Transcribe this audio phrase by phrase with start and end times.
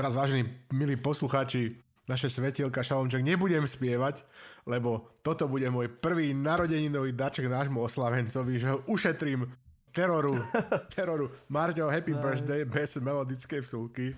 [0.00, 1.76] teraz vážení milí poslucháči,
[2.08, 4.24] naše svetielka Šalomček nebudem spievať,
[4.64, 9.44] lebo toto bude môj prvý narodeninový daček nášmu oslavencovi, že ho ušetrím
[9.92, 10.40] teroru,
[10.96, 11.28] teroru.
[11.52, 14.16] Marťo, happy birthday, bez melodické vsúky.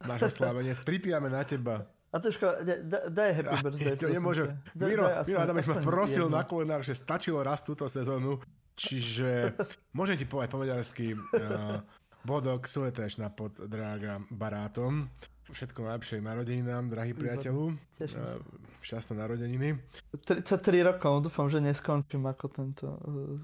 [0.00, 1.84] Náš oslavenec, pripijame na teba.
[2.08, 2.64] A to škoda,
[3.12, 4.00] daj happy birthday.
[4.00, 4.48] To nemôžem.
[4.80, 6.40] Miro, Miro Adamovič ma prosil jedno.
[6.40, 8.40] na kolenách, že stačilo raz túto sezónu,
[8.80, 9.52] čiže
[9.98, 11.84] môžem ti povedať po maďarsky uh,
[12.28, 15.08] bodok suleteš na pod drága barátom.
[15.48, 17.72] Všetko najlepšie narodeninám, drahý priateľu.
[17.96, 18.36] Teším sa.
[18.84, 19.80] Šťastné narodeniny.
[20.28, 23.40] 33 rokov, dúfam, že neskončím ako tento uh,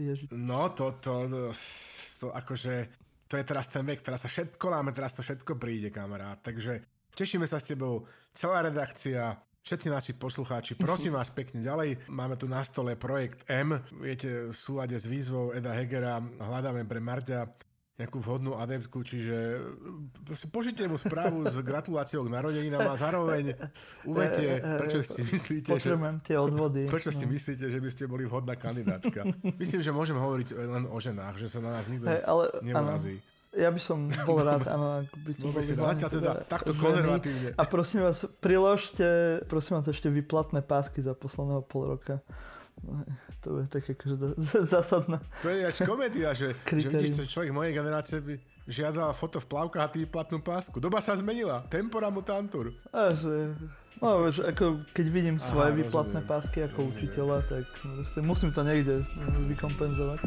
[0.00, 0.32] Ježiš.
[0.32, 1.42] No, to, to, to,
[2.24, 2.88] to akože,
[3.28, 6.40] to je teraz ten vek, teraz sa všetko láme, teraz to všetko príde, kamarát.
[6.40, 6.80] Takže
[7.12, 12.06] tešíme sa s tebou, celá redakcia, Všetci naši poslucháči, prosím vás pekne ďalej.
[12.06, 13.74] Máme tu na stole projekt M.
[13.98, 17.50] Viete, v súlade s výzvou Eda Hegera hľadáme pre Marťa
[17.96, 19.56] nejakú vhodnú adeptku, čiže
[20.52, 23.56] pošlite mu správu s gratuláciou k narodeninám a zároveň
[24.04, 26.92] uvete, prečo si myslíte, že, tie odvody.
[26.92, 27.32] prečo si no.
[27.32, 29.24] myslíte, že by ste boli vhodná kandidátka.
[29.56, 33.16] Myslím, že môžem hovoriť len o ženách, že sa na nás nikto hey, ale, neurazí.
[33.56, 37.56] Ja by som bol rád, áno, ak by to boli dámy, teda, teda takto konzervatívne.
[37.56, 42.20] A prosím vás, priložte, prosím vás ešte vyplatné pásky za posledného pol roka.
[43.46, 44.16] To je také akože
[44.74, 45.22] zásadné.
[45.38, 48.34] To je až komédia, že, že vidíš, že človek mojej generácie by
[48.66, 50.82] žiadal foto v plavkách a ty platnú pásku.
[50.82, 51.62] Doba sa zmenila.
[51.70, 52.74] Tempora mutantur.
[52.90, 53.54] A že,
[54.02, 56.30] no, že ako keď vidím svoje Aha, výplatné rozumiem.
[56.34, 56.94] pásky ako rozumiem.
[56.98, 57.64] učiteľa, tak
[58.26, 59.06] musím to niekde
[59.54, 60.20] vykompenzovať.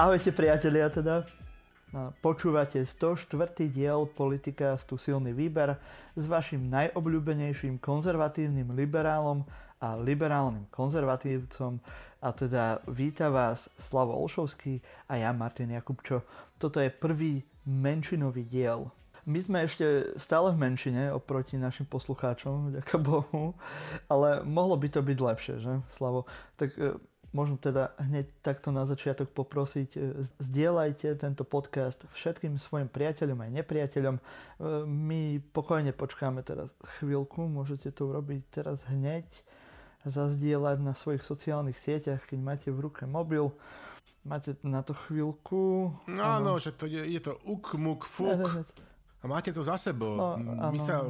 [0.00, 1.28] Ahojte priatelia teda.
[2.24, 3.36] Počúvate 104.
[3.68, 5.76] diel Politicastu Silný výber
[6.16, 9.44] s vašim najobľúbenejším konzervatívnym liberálom
[9.76, 11.84] a liberálnym konzervatívcom
[12.16, 16.24] a teda víta vás Slavo Olšovský a ja Martin Jakubčo.
[16.56, 18.88] Toto je prvý menšinový diel.
[19.28, 23.52] My sme ešte stále v menšine oproti našim poslucháčom, ďaká Bohu,
[24.08, 26.24] ale mohlo by to byť lepšie, že Slavo?
[26.56, 26.72] Tak
[27.30, 29.98] Možno teda hneď takto na začiatok poprosiť, e,
[30.42, 34.16] zdieľajte tento podcast všetkým svojim priateľom aj nepriateľom.
[34.18, 34.22] E,
[34.82, 39.30] my pokojne počkáme teraz chvíľku, môžete to urobiť teraz hneď,
[40.02, 43.54] zazdieľať na svojich sociálnych sieťach, keď máte v ruke mobil.
[44.26, 45.94] Máte na to chvíľku.
[46.10, 48.66] No áno, že to je, je to uk, muk, fuk.
[49.20, 50.18] A máte to za sebou.
[50.18, 51.06] No, My sa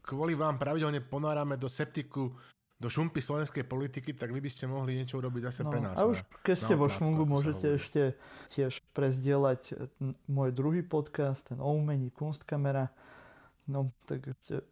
[0.00, 2.34] kvôli vám pravidelne ponárame do septiku
[2.80, 6.00] do šumpy slovenskej politiky, tak vy by ste mohli niečo urobiť zase no, pre nás.
[6.00, 8.16] A už keď ste vo šmungu, môžete ešte
[8.56, 9.76] tiež prezdieľať
[10.32, 12.88] môj druhý podcast, ten o umení Kunstkamera.
[13.68, 14.64] No, tak ešte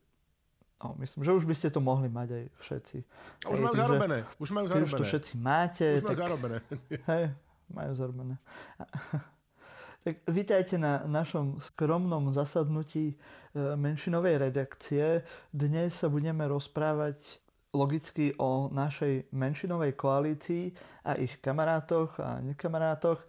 [0.79, 2.99] No, myslím, že už by ste to mohli mať aj všetci.
[3.43, 4.19] A už hej, majú zarobené.
[4.39, 4.87] Už majú zarobené.
[4.87, 5.87] Už to všetci máte.
[5.99, 6.59] Už majú tak, zarobené.
[7.11, 7.25] Hej,
[7.75, 8.35] majú zarobené.
[9.99, 13.17] Tak vítajte na našom skromnom zasadnutí e,
[13.77, 15.27] menšinovej redakcie.
[15.51, 17.19] Dnes sa budeme rozprávať
[17.79, 20.75] logicky o našej menšinovej koalícii
[21.07, 23.23] a ich kamarátoch a nekamarátoch,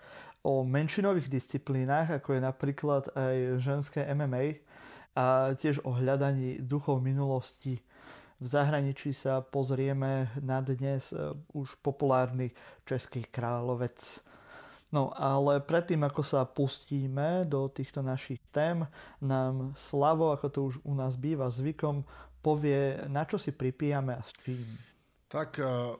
[0.43, 4.63] o menšinových disciplínach, ako je napríklad aj ženské MMA
[5.15, 7.83] a tiež o hľadaní duchov minulosti.
[8.39, 12.55] V zahraničí sa pozrieme na dnes e, už populárny
[12.87, 13.99] český kráľovec.
[14.95, 18.87] No ale predtým, ako sa pustíme do týchto našich tém,
[19.19, 22.07] nám Slavo, ako to už u nás býva zvykom,
[22.39, 24.65] povie, na čo si pripijame a s čím.
[25.29, 25.93] Tak uh,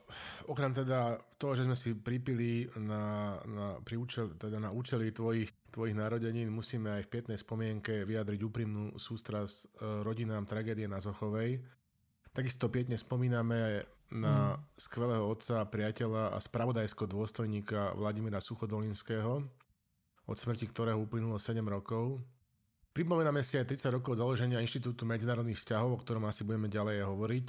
[0.50, 5.70] okrem teda toho, že sme si pripili na, na, pri účel, teda na účely tvojich,
[5.70, 11.62] tvojich narodenín, musíme aj v pietnej spomienke vyjadriť úprimnú sústrasť uh, rodinám tragédie na Zochovej.
[12.34, 14.82] Takisto pietne spomíname na mm.
[14.82, 19.46] skvelého otca, priateľa a spravodajského dôstojníka Vladimíra Suchodolinského,
[20.26, 22.18] od smrti ktorého uplynulo 7 rokov.
[22.94, 27.48] Pripomíname si aj 30 rokov založenia Inštitútu medzinárodných vzťahov, o ktorom asi budeme ďalej hovoriť.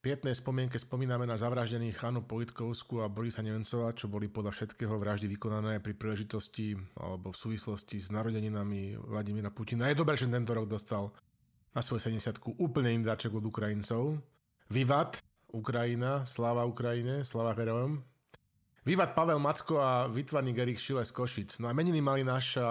[0.00, 4.96] V pietnej spomienke spomíname na zavraždených Chanu Politkovskú a Borisa Nemcova, čo boli podľa všetkého
[4.96, 9.92] vraždy vykonané pri príležitosti alebo v súvislosti s narodeninami Vladimíra Putina.
[9.92, 11.12] Je dobré, že tento rok dostal
[11.76, 14.24] na svoj 70 úplne iný dáček od Ukrajincov.
[14.72, 15.20] Vivat,
[15.52, 18.00] Ukrajina, sláva Ukrajine, sláva herojom.
[18.80, 21.60] Vývad Pavel Macko a vytvarník Erik Šile z Košic.
[21.60, 22.64] No a meniny mali naša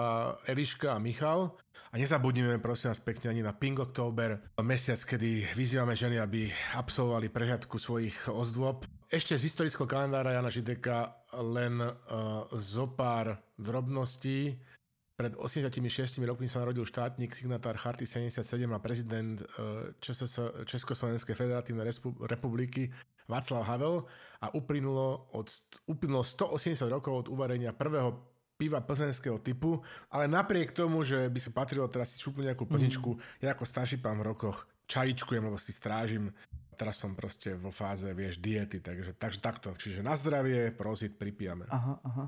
[0.50, 1.54] Eliška a Michal.
[1.90, 6.46] A nezabudnime prosím vás pekne ani na Pink October, mesiac, kedy vyzývame ženy, aby
[6.78, 8.86] absolvovali prehľadku svojich ozdôb.
[9.10, 14.54] Ešte z historického kalendára Jana Žideka len uh, zo pár drobností.
[15.18, 19.92] pred 86 rokmi sa narodil štátnik, signatár Charty 77 a prezident e,
[20.64, 21.90] Československej federatívnej
[22.24, 22.88] republiky
[23.28, 24.06] Václav Havel
[24.40, 25.50] a uplynulo, od,
[25.90, 28.29] uplynulo 180 rokov od uvarenia prvého
[28.60, 29.80] piva plzenského typu,
[30.12, 33.40] ale napriek tomu, že by sa patrilo teraz si šupnúť nejakú plničku, mm.
[33.40, 36.28] ja ako starší pán v rokoch čajičkujem, lebo si strážim.
[36.76, 39.72] Teraz som proste vo fáze, vieš, diety, takže, takže takto.
[39.76, 41.68] Čiže na zdravie, prosit, pripijame.
[41.72, 42.24] Aha, aha.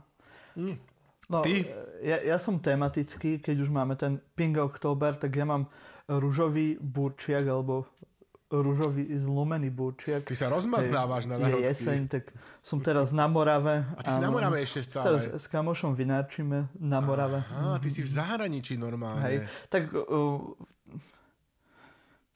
[0.56, 0.76] Mm.
[1.32, 1.64] No, Ty?
[2.05, 5.70] Ja, ja som tematický, keď už máme ten Pink October, tak ja mám
[6.11, 7.88] rúžový burčiak, alebo
[8.53, 10.29] rúžový zlomený burčiak.
[10.29, 11.65] Ty sa rozmaznávaš na národky.
[11.65, 12.25] Je jeseň, tak
[12.61, 13.89] som teraz na Morave.
[13.97, 15.05] A ty si na Morave ešte stále.
[15.09, 17.41] Teraz s kamošom vynárčime na Morave.
[17.41, 19.25] Aha, ty si v zahraničí normálne.
[19.25, 19.37] Hej,
[19.73, 20.53] tak, uh,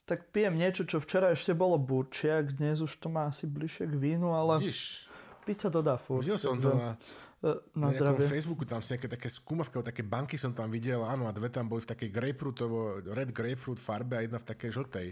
[0.08, 3.94] tak pijem niečo, čo včera ešte bolo burčiak, dnes už to má asi bližšie k
[4.00, 5.04] vínu, ale Vidíš,
[5.44, 6.24] pizza to dá furt.
[6.24, 6.96] Videl som to na
[7.44, 8.24] E, na, na zdravie.
[8.32, 11.68] Facebooku tam sú nejaké také skúmavky, také banky som tam videl, áno, a dve tam
[11.68, 15.08] boli v takej grapefruitovo, red grapefruit farbe a jedna v takej žltej.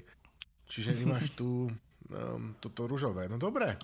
[0.64, 3.28] Čiže máš tu um, toto ružové.
[3.28, 3.76] No dobre,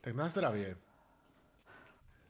[0.00, 0.76] tak na zdravie.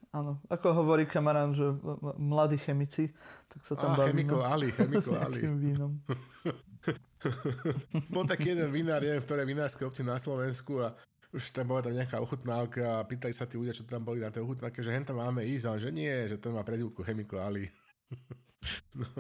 [0.09, 1.69] Áno, ako hovorí kamarán, že
[2.17, 3.13] mladí chemici,
[3.53, 4.25] tak sa tam bavíme.
[4.25, 5.41] Chemical Ali, Chemical Ali.
[5.45, 6.01] vínom.
[8.15, 10.97] Bol taký jeden vinár, neviem, v ktorej vinárskej obci na Slovensku a
[11.29, 14.33] už tam bola tam nejaká ochutnávka a pýtali sa tí ľudia, čo tam boli na
[14.33, 17.69] tej ochutnávke, že henta máme ísť, ale že nie, že to má prezivku Chemical Ali.
[18.97, 19.13] no.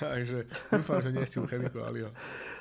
[0.00, 2.10] Takže dúfam, že nie si u Chemical Aliho.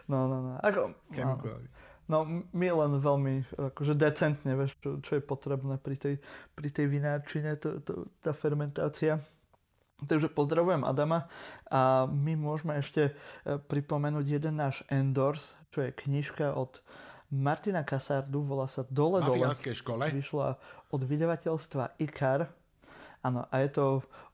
[0.09, 0.51] No, no, no.
[0.65, 1.69] Ako, Chemical Ali.
[2.09, 3.33] No, my len veľmi
[3.69, 6.15] akože decentne, vieš, čo, čo je potrebné pri tej,
[6.57, 9.21] pri tej vinárčine, to, to, tá fermentácia.
[10.01, 11.29] Takže pozdravujem Adama
[11.69, 13.13] a my môžeme ešte
[13.45, 16.81] e, pripomenúť jeden náš endorse, čo je knižka od
[17.29, 19.53] Martina Kasardu, volá sa Dole Dole.
[19.77, 20.09] škole.
[20.09, 20.57] Vyšla
[20.89, 22.49] od vydavateľstva IKAR.
[23.19, 23.85] Áno, a je to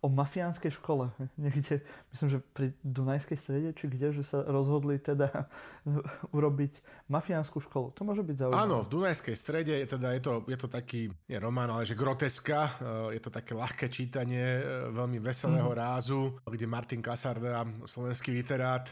[0.05, 1.09] o mafiánskej škole.
[1.41, 1.81] Niekde,
[2.13, 5.49] myslím, že pri Dunajskej strede, či kde, že sa rozhodli teda
[6.37, 7.97] urobiť mafiánsku školu.
[7.97, 8.61] To môže byť zaujímavé.
[8.61, 11.97] Áno, v Dunajskej strede je, teda, je, to, je to taký, nie román, ale že
[11.97, 12.59] groteska.
[12.77, 15.77] Eh, je to také ľahké čítanie, eh, veľmi veselého mm.
[15.77, 18.85] rázu, kde Martin Kasarda, slovenský literát,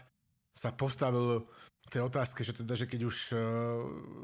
[0.53, 1.45] sa postavil
[1.93, 3.37] tej otázke, že teda, že keď už uh,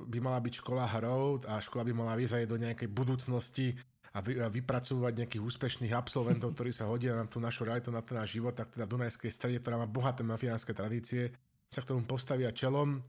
[0.10, 3.78] by mala byť škola hrou a škola by mala vyzať do nejakej budúcnosti
[4.14, 8.02] a, vy, a vypracovať nejakých úspešných absolventov, ktorí sa hodia na tú našu realitu, na
[8.02, 11.30] ten náš život, tak teda Dunajskej strede, ktorá má bohaté mafiánske tradície,
[11.70, 13.02] sa k tomu postavia čelom.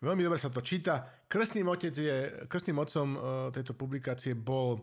[0.00, 1.24] Veľmi dobre sa to číta.
[1.28, 2.16] Krstným, otec je,
[2.48, 3.20] krstným otcom uh,
[3.52, 4.80] tejto publikácie bol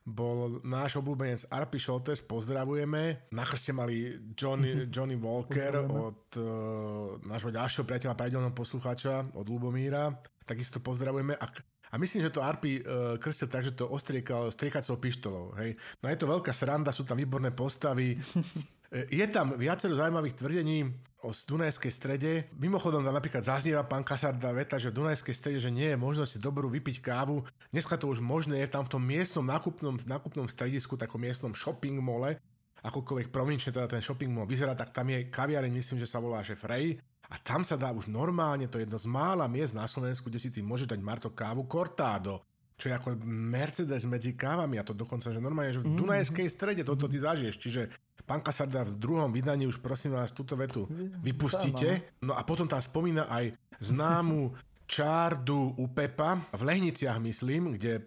[0.00, 3.30] bol náš obľúbenec Arpi Šoltes, pozdravujeme.
[3.36, 10.10] Na chrste mali Johnny, Johnny Walker od uh, nášho ďalšieho priateľa, pravidelného poslucháča, od Lubomíra.
[10.48, 11.36] Takisto pozdravujeme.
[11.36, 11.46] A,
[11.90, 15.46] a myslím, že to Arpi uh, krstil tak, že to ostriekal striekacou pištolou.
[15.58, 15.74] Hej.
[15.98, 18.14] No je to veľká sranda, sú tam výborné postavy.
[18.90, 20.82] Je tam viacero zaujímavých tvrdení
[21.22, 22.50] o Dunajskej strede.
[22.58, 26.42] Mimochodom tam napríklad zaznieva pán Kasarda veta, že v Dunajskej strede, že nie je možnosť
[26.42, 27.46] dobrú vypiť kávu.
[27.70, 32.02] Dneska to už možné je tam v tom miestnom nákupnom, nákupnom stredisku, takom miestnom shopping
[32.02, 32.42] mole,
[32.82, 36.42] akokoľvek provinčne teda ten shopping mall vyzerá, tak tam je kaviareň, myslím, že sa volá
[36.42, 36.98] že Frey.
[37.30, 40.42] A tam sa dá už normálne, to je jedno z mála miest na Slovensku, kde
[40.42, 42.42] si ty môže dať Marto kávu Cortado
[42.80, 45.98] čo je ako Mercedes medzi kávami a to dokonca, že normálne, že v mhm.
[46.00, 47.92] Dunajskej strede toto ty zažiješ, čiže
[48.24, 50.86] Pán Kasarda v druhom vydaní už prosím vás túto vetu
[51.18, 52.14] vypustíte.
[52.22, 54.54] No a potom tam spomína aj známu
[54.94, 58.02] čárdu u Pepa, v Lehniciach myslím, kde e,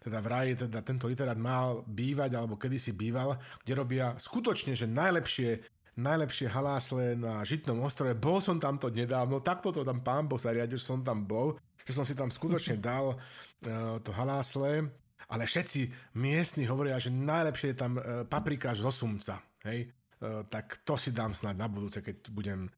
[0.00, 5.75] teda vraj teda tento literát mal bývať, alebo kedysi býval, kde robia skutočne, že najlepšie
[5.96, 8.12] najlepšie halásle na Žitnom ostrove.
[8.16, 11.24] Bol som tam to nedávno, takto to tam pán Boh sa riadil, že som tam
[11.24, 11.56] bol,
[11.88, 14.92] že som si tam skutočne dal uh, to halásle
[15.26, 19.42] ale všetci miestni hovoria, že najlepšie je tam e, paprikáš zo sumca.
[19.66, 19.90] Hej?
[19.90, 22.70] E, tak to si dám snad na budúce, keď budem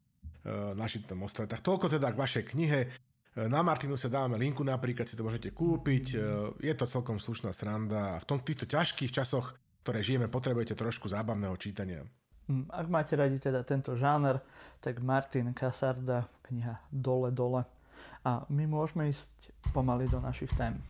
[0.48, 1.50] na Žitnom ostrove.
[1.50, 2.80] Tak toľko teda k vašej knihe.
[3.52, 6.16] Na Martinu sa dávame linku napríklad, si to môžete kúpiť.
[6.56, 11.04] Je to celkom slušná sranda a v tom, týchto ťažkých časoch, ktoré žijeme, potrebujete trošku
[11.04, 12.00] zábavného čítania.
[12.48, 14.40] Hm, ak máte radi teda tento žáner,
[14.80, 17.68] tak Martin Kasarda, kniha Dole dole.
[18.24, 19.28] A my môžeme ísť
[19.76, 20.80] pomaly do našich tém.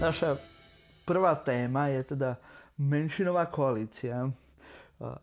[0.00, 0.40] Naša
[1.04, 2.40] prvá téma je teda
[2.80, 4.32] menšinová koalícia.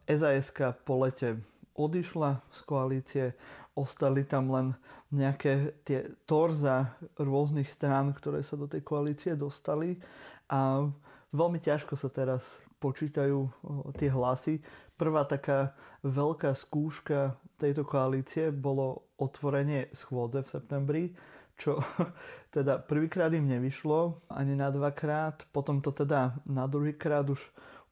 [0.06, 0.54] SAS
[0.86, 1.42] po lete
[1.74, 3.26] odišla z koalície,
[3.74, 4.78] ostali tam len
[5.10, 9.98] nejaké tie torza rôznych strán, ktoré sa do tej koalície dostali
[10.50, 10.90] a
[11.34, 13.50] veľmi ťažko sa teraz počítajú
[13.98, 14.62] tie hlasy.
[14.96, 15.74] Prvá taká
[16.06, 21.04] veľká skúška tejto koalície bolo otvorenie schôdze v septembri
[21.58, 21.80] čo
[22.56, 27.42] teda prvýkrát im nevyšlo, ani na dvakrát, potom to teda na druhýkrát už,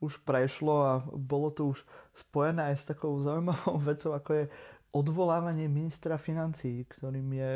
[0.01, 4.45] už prešlo a bolo to už spojené aj s takou zaujímavou vecou, ako je
[4.91, 7.51] odvolávanie ministra financí, ktorým je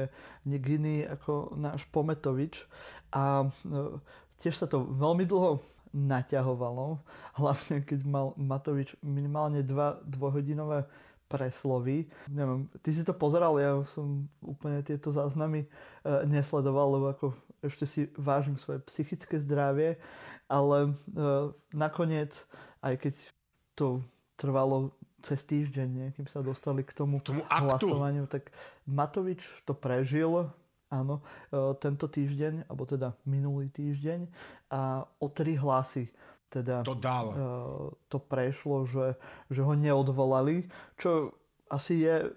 [0.48, 2.64] nik iný ako náš Pometovič.
[3.12, 3.48] A e,
[4.40, 5.60] tiež sa to veľmi dlho
[5.96, 7.00] naťahovalo,
[7.40, 10.84] hlavne keď mal Matovič minimálne dva dvojhodinové
[11.32, 12.06] preslovy.
[12.30, 15.68] Neviem, ty si to pozeral, ja som úplne tieto záznamy e,
[16.30, 17.28] nesledoval, lebo ako
[17.66, 19.98] ešte si vážim svoje psychické zdravie,
[20.46, 21.20] ale e,
[21.74, 22.46] nakoniec,
[22.86, 23.14] aj keď
[23.74, 24.06] to
[24.38, 24.94] trvalo
[25.26, 27.90] cez týždeň, nie, kým sa dostali k tomu, tomu aktu.
[27.90, 28.54] hlasovaniu, tak
[28.86, 30.54] Matovič to prežil,
[30.92, 34.30] áno, e, tento týždeň, alebo teda minulý týždeň
[34.74, 36.10] a o tri hlasy
[36.56, 37.26] teda to, dal.
[37.36, 37.36] Uh,
[38.08, 39.20] to prešlo, že,
[39.52, 41.36] že ho neodvolali, čo
[41.68, 42.32] asi je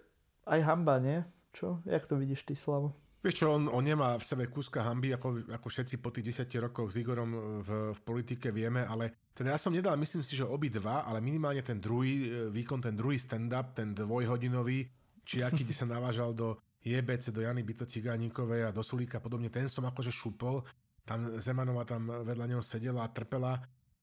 [0.49, 1.23] aj hamba, nie?
[1.55, 1.78] Čo?
[1.87, 2.99] Jak to vidíš ty, Slavo?
[3.19, 6.71] Vieš čo, on, on nemá v sebe kúska hamby, ako, ako všetci po tých 10
[6.71, 10.47] rokoch s Igorom v, v politike vieme, ale teda ja som nedal, myslím si, že
[10.47, 14.87] obidva, ale minimálne ten druhý e, výkon, ten druhý stand-up, ten dvojhodinový,
[15.26, 19.66] či aký sa navážal do JBC, do Jany Byto Cigánikovej a do Sulíka podobne, ten
[19.66, 20.62] som akože šupol.
[21.02, 23.58] Tam Zemanová tam vedľa neho sedela a trpela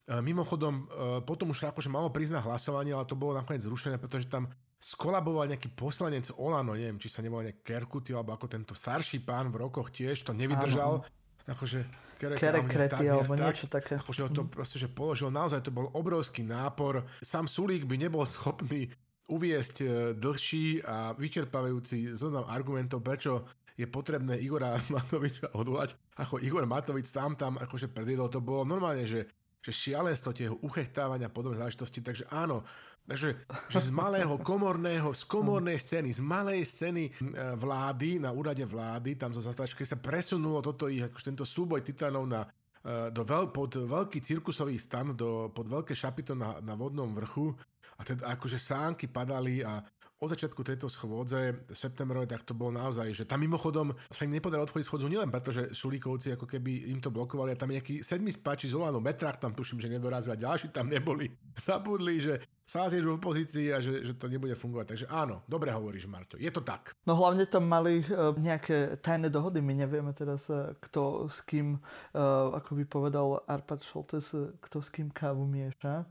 [0.05, 4.29] E, mimochodom, e, potom už akože malo priznať hlasovanie, ale to bolo nakoniec zrušené, pretože
[4.29, 4.45] tam
[4.77, 9.49] skolaboval nejaký poslanec Olano, neviem, či sa nebol nejak Kerkuty, alebo ako tento starší pán
[9.49, 11.01] v rokoch tiež to nevydržal.
[11.01, 11.49] Áno.
[11.49, 11.89] Akože
[12.21, 13.97] Kerek, Kerek krety, alebo tak, niečo také.
[13.97, 17.01] Akože to proste, že položil, naozaj to bol obrovský nápor.
[17.25, 18.93] Sám Sulík by nebol schopný
[19.29, 25.97] uviesť e, dlhší a vyčerpávajúci zoznam argumentov, prečo je potrebné Igora Matoviča odvolať.
[26.21, 29.27] Ako Igor Matovič sám tam akože predviedol, to bolo normálne, že
[29.65, 32.61] že šialenstvo tie uchechtávania podobné záležitosti, takže áno,
[33.05, 33.37] Takže
[33.69, 37.13] že z malého komorného, z komornej scény, z malej scény
[37.53, 42.25] vlády, na úrade vlády, tam zo zatáčky sa presunulo toto ich, akože tento súboj titanov
[42.25, 42.49] na,
[42.81, 47.53] e, do veľ, pod veľký cirkusový stan, do, pod veľké šapito na, na vodnom vrchu
[47.95, 49.79] a teda akože sánky padali a
[50.15, 54.63] od začiatku tejto schôdze septembrovej, tak to bolo naozaj, že tam mimochodom sa im nepodarilo
[54.63, 58.31] otvoriť schôdzu nielen preto, že Šulíkovci ako keby im to blokovali a tam nejaký sedmi
[58.31, 61.27] spáči z Olano Metrák tam tuším, že nedorazili a ďalší tam neboli.
[61.59, 62.33] Zabudli, že
[62.65, 64.85] sa v opozícii a že, že to nebude fungovať.
[64.97, 66.39] Takže áno, dobre hovoríš, Marto.
[66.39, 66.97] Je to tak.
[67.05, 69.61] No hlavne tam mali uh, nejaké tajné dohody.
[69.61, 74.33] My nevieme teraz, uh, kto s kým, uh, ako by povedal Arpad Šoltes,
[74.63, 76.09] kto s kým kávu mieša.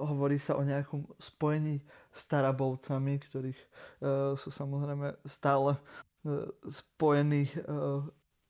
[0.00, 8.00] Hovorí sa o nejakom spojení s Tarabovcami, ktorých uh, sú samozrejme stále uh, spojení uh,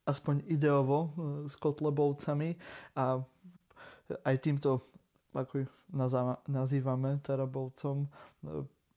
[0.06, 1.10] aspoň ideovo
[1.50, 2.54] s Kotlebovcami.
[2.94, 3.18] A
[4.22, 4.86] aj týmto,
[5.34, 5.72] ako ich
[6.46, 8.06] nazývame Tarabovcom,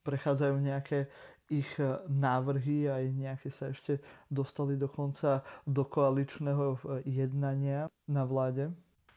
[0.05, 1.09] prechádzajú nejaké
[1.49, 1.65] ich
[2.05, 3.97] návrhy, aj nejaké sa ešte
[4.29, 6.77] dostali dokonca do koaličného
[7.09, 8.69] jednania na vláde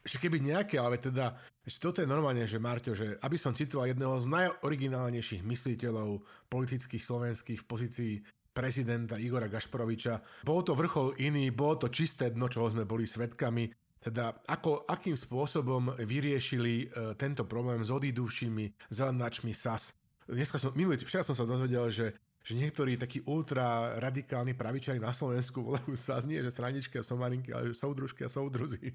[0.03, 3.87] že keby nejaké, ale teda, že toto je normálne, že Marťo, že aby som citoval
[3.87, 6.19] jedného z najoriginálnejších mysliteľov
[6.51, 8.13] politických slovenských v pozícii
[8.51, 10.45] prezidenta Igora Gašporoviča.
[10.45, 13.71] Bol to vrchol iný, bolo to čisté dno, čoho sme boli svetkami.
[14.03, 19.95] Teda ako, akým spôsobom vyriešili e, tento problém s odíduvšími zelenáčmi SAS.
[20.27, 22.11] Dneska som, minulý, včera som sa dozvedel, že
[22.43, 27.55] že niektorí takí ultra radikálni pravičari na Slovensku volajú sa nie, že sraničky a somarinky,
[27.55, 28.91] ale že soudružky a soudruzi.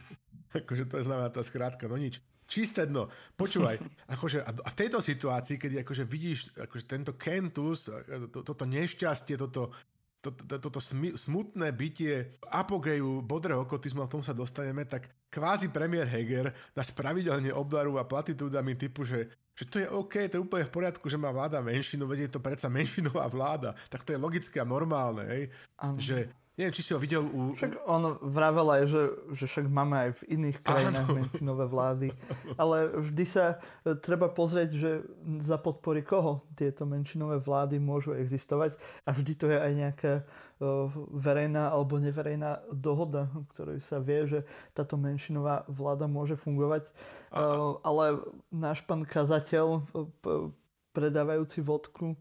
[0.54, 2.20] Akože to je znamená tá skrátka, no nič.
[2.48, 3.12] Čisté dno.
[3.36, 3.76] Počúvaj,
[4.14, 7.92] akože, a v tejto situácii, keď akože vidíš akože tento kentus,
[8.32, 9.76] to, toto nešťastie, toto,
[10.18, 10.80] toto, toto
[11.14, 16.88] smutné bytie apogeu bodrého okotizmu, a k tomu sa dostaneme, tak kvázi premiér Heger nás
[16.90, 19.28] pravidelne obdarúva platitúdami typu, že
[19.58, 22.38] že to je OK, to je úplne v poriadku, že má vláda menšinu, vedie to
[22.38, 25.50] predsa menšinová vláda, tak to je logické a normálne, hej?
[25.98, 27.54] Že Neviem, či si ho videl u...
[27.54, 31.16] Však on vravel aj, že, že však máme aj v iných krajinách Áno.
[31.22, 32.08] menšinové vlády.
[32.58, 35.06] Ale vždy sa e, treba pozrieť, že
[35.38, 38.74] za podpory koho tieto menšinové vlády môžu existovať.
[39.06, 40.12] A vždy to je aj nejaká
[40.58, 44.42] uh, verejná alebo neverejná dohoda, ktorej sa vie, že
[44.74, 46.90] táto menšinová vláda môže fungovať.
[47.30, 48.18] Uh, ale
[48.50, 49.86] náš pán kazateľ,
[50.90, 52.18] predávajúci vodku,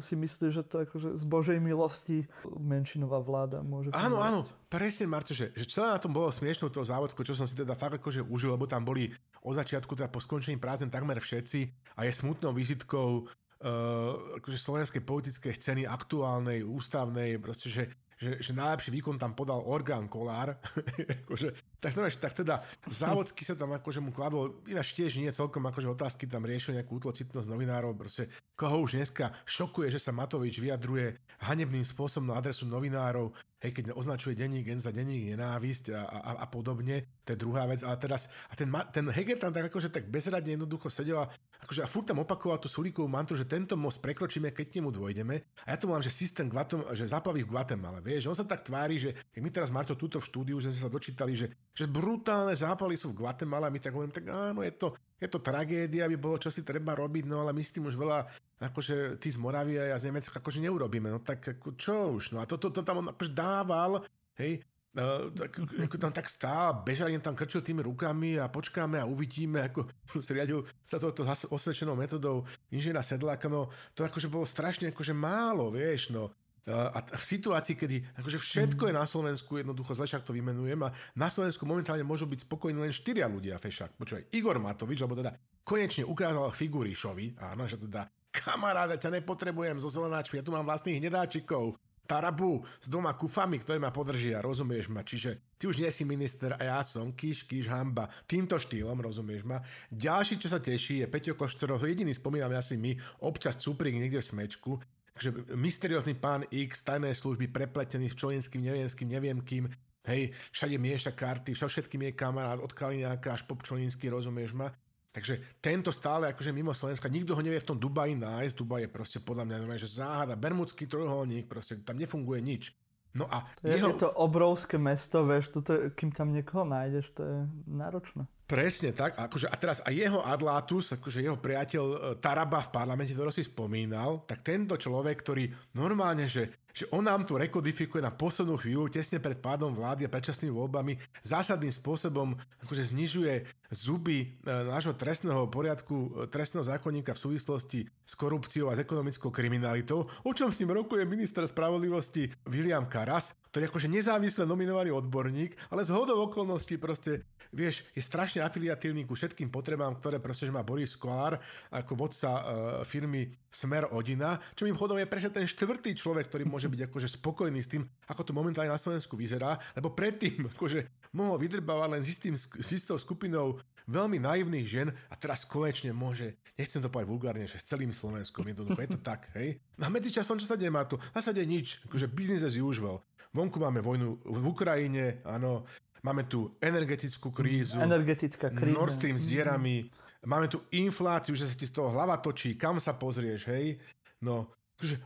[0.00, 2.24] si myslí, že to akože z Božej milosti
[2.56, 4.28] menšinová vláda môže Áno, fungovať.
[4.32, 4.40] áno,
[4.72, 7.76] presne Marto, že, že celé na tom bolo smiešno toho závodsko, čo som si teda
[7.76, 9.12] fakt akože užil, lebo tam boli
[9.44, 11.68] od začiatku teda po skončení prázdne takmer všetci
[12.00, 17.82] a je smutnou vizitkou uh, akože slovenskej politickej scény aktuálnej, ústavnej, proste, že
[18.22, 20.54] že, že najlepší výkon tam podal orgán Kolár.
[21.26, 21.50] akože,
[21.82, 25.90] tak, no, tak teda závodsky sa tam akože mu kladlo, ináč tiež nie celkom akože
[25.90, 31.18] otázky tam riešil nejakú útlocitnosť novinárov, proste koho už dneska šokuje, že sa Matovič vyjadruje
[31.42, 36.30] hanebným spôsobom na adresu novinárov, hej, keď označuje denník gen za denník nenávisť a, a,
[36.42, 37.86] a podobne, to je druhá vec.
[37.86, 41.30] A teraz, a ten, ten Heger tam tak akože tak bezradne jednoducho sedel a,
[41.62, 44.90] akože, a furt tam opakoval tú Sulíkovú mantru, že tento most prekročíme, keď k nemu
[44.90, 45.46] dôjdeme.
[45.62, 48.66] A ja to mám, že systém Guatem, že zaplaví v Guatemala, vieš, on sa tak
[48.66, 51.86] tvári, že keď my teraz Marto túto v štúdiu, že sme sa dočítali, že, že
[51.86, 54.90] brutálne zápaly sú v Guatemala, my tak hovorím, tak áno, je to,
[55.22, 57.94] je to tragédia, by bolo čo si treba robiť, no ale my s tým už
[57.94, 58.26] veľa,
[58.58, 62.34] akože ty z Moravie a ja z Nemecka akože neurobíme, no tak ako, čo už,
[62.34, 64.02] no a to, to, to tam on akože dával,
[64.36, 64.60] hej,
[64.92, 69.64] No, tak, ako tam tak stál, bežali tam krčil tými rukami a počkáme a uvidíme,
[69.64, 69.88] ako
[70.36, 76.12] riadil sa toto osvedčenou metodou inžiniera Sedláka, no to akože bolo strašne akože málo, vieš,
[76.12, 76.28] no.
[76.62, 81.26] A v situácii, kedy akože všetko je na Slovensku, jednoducho zle to vymenujem a na
[81.26, 83.98] Slovensku momentálne môžu byť spokojní len štyria ľudia, fešak.
[83.98, 85.34] Počúvaj, Igor Matovič, lebo teda
[85.66, 91.02] konečne ukázal figurišovi, áno, že teda kamaráde, ťa nepotrebujem zo zelenáčmi, ja tu mám vlastných
[91.02, 95.06] hnedáčikov, Tarabu s dvoma kufami, ktoré ma podržia, rozumieš ma?
[95.06, 98.10] Čiže ty už nie si minister a ja som, kýš, kýš, hamba.
[98.26, 99.62] Týmto štýlom, rozumieš ma?
[99.86, 104.28] Ďalší, čo sa teší, je Peťo Koštorov, jediný spomínam asi my, občas cuprík niekde v
[104.34, 104.70] smečku,
[105.12, 109.68] Takže mysteriózny pán X, tajné služby, prepletený s čolinským, nevienským, neviem kým,
[110.08, 114.72] hej, všade mieša karty, všetkým je kamarát, od Kaliňáka až po Čolínsky, rozumieš ma?
[115.12, 118.88] Takže tento stále akože mimo Slovenska, nikto ho nevie v tom Dubaji nájsť, Dubaj je
[118.88, 122.72] proste podľa mňa normálne, že záhada, bermudský trojuholník, proste tam nefunguje nič.
[123.12, 123.92] No a je, jeho...
[123.92, 127.38] je to obrovské mesto, vieš, toto, kým tam niekoho nájdeš, to je
[127.68, 128.24] náročné.
[128.52, 129.16] Presne tak.
[129.16, 133.48] Akože, a teraz aj jeho Adlatus, akože jeho priateľ e, Taraba v parlamente, ktorý si
[133.48, 138.88] spomínal, tak tento človek, ktorý normálne, že že on nám tu rekodifikuje na poslednú chvíľu,
[138.88, 143.34] tesne pred pádom vlády a predčasnými voľbami, zásadným spôsobom akože znižuje
[143.72, 149.32] zuby e, nášho trestného poriadku, e, trestného zákonníka v súvislosti s korupciou a s ekonomickou
[149.32, 154.92] kriminalitou, o čom s ním rokuje minister spravodlivosti William Karas, ktorý je akože nezávisle nominovaný
[154.92, 160.48] odborník, ale z hodou okolností proste, vieš, je strašne afiliatívny ku všetkým potrebám, ktoré proste,
[160.48, 161.36] má Boris Kolár
[161.68, 162.40] ako vodca uh,
[162.84, 167.08] firmy Smer Odina, čo im chodom je presne ten štvrtý človek, ktorý môže byť akože
[167.18, 172.02] spokojný s tým, ako to momentálne na Slovensku vyzerá, lebo predtým akože mohol vydrbávať len
[172.02, 177.08] s, istým, s istou skupinou veľmi naivných žien a teraz konečne môže, nechcem to povedať
[177.10, 179.58] vulgárne, že s celým Slovenskom jednoducho, je to tak, hej?
[179.78, 180.98] No a medzičasom, čo sa deje, má tu?
[181.14, 183.02] Zásade nič, akože business as usual.
[183.32, 185.64] Vonku máme vojnu v Ukrajine, áno,
[186.04, 188.76] máme tu energetickú krízu, Energetická kríza.
[188.76, 189.88] Nord Stream s dierami,
[190.26, 193.80] máme tu infláciu, že sa ti z toho hlava točí, kam sa pozrieš, hej?
[194.22, 194.52] No,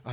[0.03, 0.11] a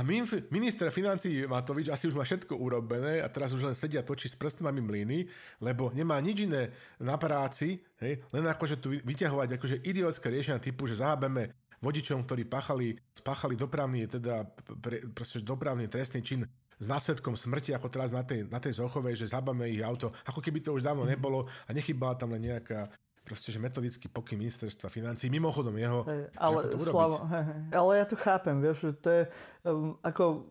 [0.53, 4.37] minister financí Matovič asi už má všetko urobené a teraz už len sedia točí s
[4.37, 5.25] prstami mlyny,
[5.61, 10.85] lebo nemá nič iné na práci, hej, len akože tu vyťahovať akože idiotské riešenia typu,
[10.85, 14.47] že zahábeme vodičom, ktorí páchali, spáchali dopravný, teda
[14.81, 16.41] pre, proste dopravný trestný čin
[16.75, 20.43] s následkom smrti, ako teraz na tej, na tej Zochovej, že zabame ich auto, ako
[20.43, 22.91] keby to už dávno nebolo a nechybala tam len nejaká
[23.25, 27.61] proste, že metodický pokyn ministerstva financí, mimochodom jeho, hey, ale, to Slavo, hey, hey.
[27.73, 29.23] ale ja to chápem, vieš, že to je
[29.65, 30.45] um, ako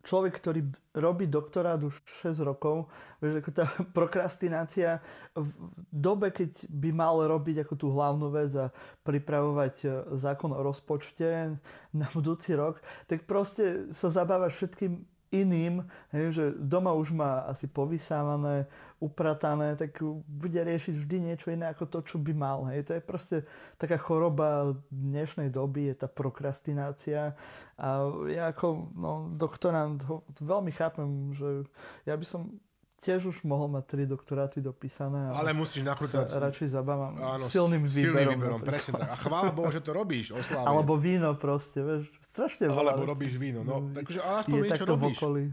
[0.00, 0.60] človek, ktorý
[0.96, 2.88] robí doktorát už 6 rokov,
[3.20, 3.64] vieš, ako tá
[3.96, 5.04] prokrastinácia
[5.36, 5.48] v
[5.92, 8.72] dobe, keď by mal robiť ako tú hlavnú vec a
[9.04, 11.60] pripravovať e, zákon o rozpočte
[11.92, 17.68] na budúci rok, tak proste sa zabáva všetkým iným, hej, že doma už má asi
[17.68, 18.64] povysávané,
[18.98, 22.66] upratané, tak bude riešiť vždy niečo iné ako to, čo by mal.
[22.74, 22.90] Hej.
[22.90, 23.36] To je proste
[23.78, 27.38] taká choroba dnešnej doby, je tá prokrastinácia.
[27.78, 27.88] A
[28.26, 30.02] ja ako no, doktorant
[30.42, 31.62] veľmi chápem, že
[32.10, 32.58] ja by som
[32.98, 35.30] tiež už mohol mať tri doktoráty dopísané.
[35.30, 36.26] Ale musíš nakrúcať.
[36.28, 38.14] Radšej zabávam áno, silným výberom.
[38.14, 39.08] Silným výberom, presne tak.
[39.08, 40.66] A chvála Bohu, že to robíš, oslávec.
[40.66, 42.10] Alebo víno proste, vieš.
[42.20, 43.62] Strašne veľa Alebo robíš víno.
[43.62, 45.16] No, takže aspoň je niečo robíš.
[45.22, 45.44] Okolí,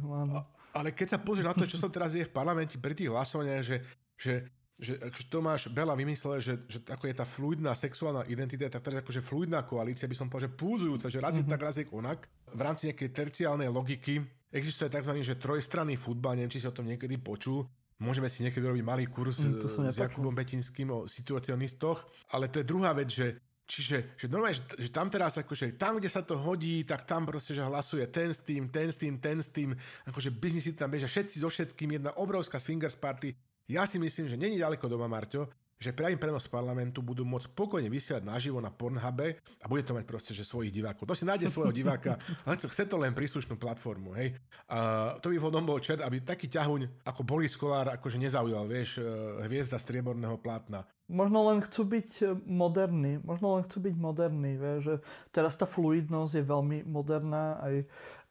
[0.76, 3.64] ale keď sa pozrieš na to, čo sa teraz je v parlamente pri tých hlasovaniach,
[3.64, 3.80] že,
[4.20, 4.34] že
[4.76, 9.08] že akože Tomáš Bela vymyslel, že, že ako je tá fluidná sexuálna identita, tak teraz
[9.08, 11.56] akože fluidná koalícia by som povedal, že púzujúca, že raz je mm-hmm.
[11.56, 12.28] tak, raz je onak.
[12.52, 14.20] V rámci nejakej terciálnej logiky
[14.56, 15.12] Existuje tzv.
[15.20, 17.68] Že trojstranný futbal, neviem, či si o tom niekedy počul.
[18.00, 22.68] Môžeme si niekedy robiť malý kurz mm, s Jakubom Betinským o situacionistoch, ale to je
[22.68, 26.38] druhá vec, že Čiže že normálne, že, že tam teraz akože tam, kde sa to
[26.38, 29.74] hodí, tak tam proste, že hlasuje ten s tým, ten s tým, ten s tým,
[30.06, 33.34] akože biznisy tam bežia, všetci so všetkým, jedna obrovská swingers party.
[33.65, 37.92] Ja si myslím, že není ďaleko doma, Marťo, že priamy prenos parlamentu budú môcť spokojne
[37.92, 41.04] vysielať naživo na Pornhube a bude to mať proste, že svojich divákov.
[41.04, 42.16] To si nájde svojho diváka,
[42.48, 44.40] ale chce to len príslušnú platformu, hej.
[44.72, 49.00] A to by potom bol čet, aby taký ťahuň ako Boris Kolár akože nezaujal, vieš,
[49.00, 49.06] e,
[49.46, 50.88] hviezda strieborného plátna.
[51.06, 56.41] Možno len chcú byť e, moderní, možno len chcú byť moderní, že teraz tá fluidnosť
[56.41, 57.76] je veľmi moderná, aj,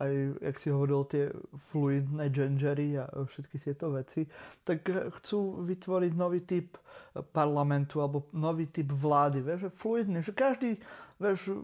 [0.02, 1.24] aj jak si hovoril, tie
[1.70, 4.26] fluidné gendery a všetky tieto veci,
[4.66, 6.74] tak chcú vytvoriť nový typ
[7.30, 10.74] parlamentu alebo nový typ vlády, vieš, že fluidný, že každý,
[11.22, 11.54] vieš,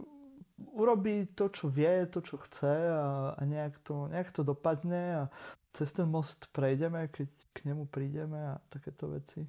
[0.78, 5.32] urobí to, čo vie, to, čo chce a, a nejak, to, nejak to dopadne a
[5.72, 9.42] cez ten most prejdeme, keď k nemu prídeme a takéto veci.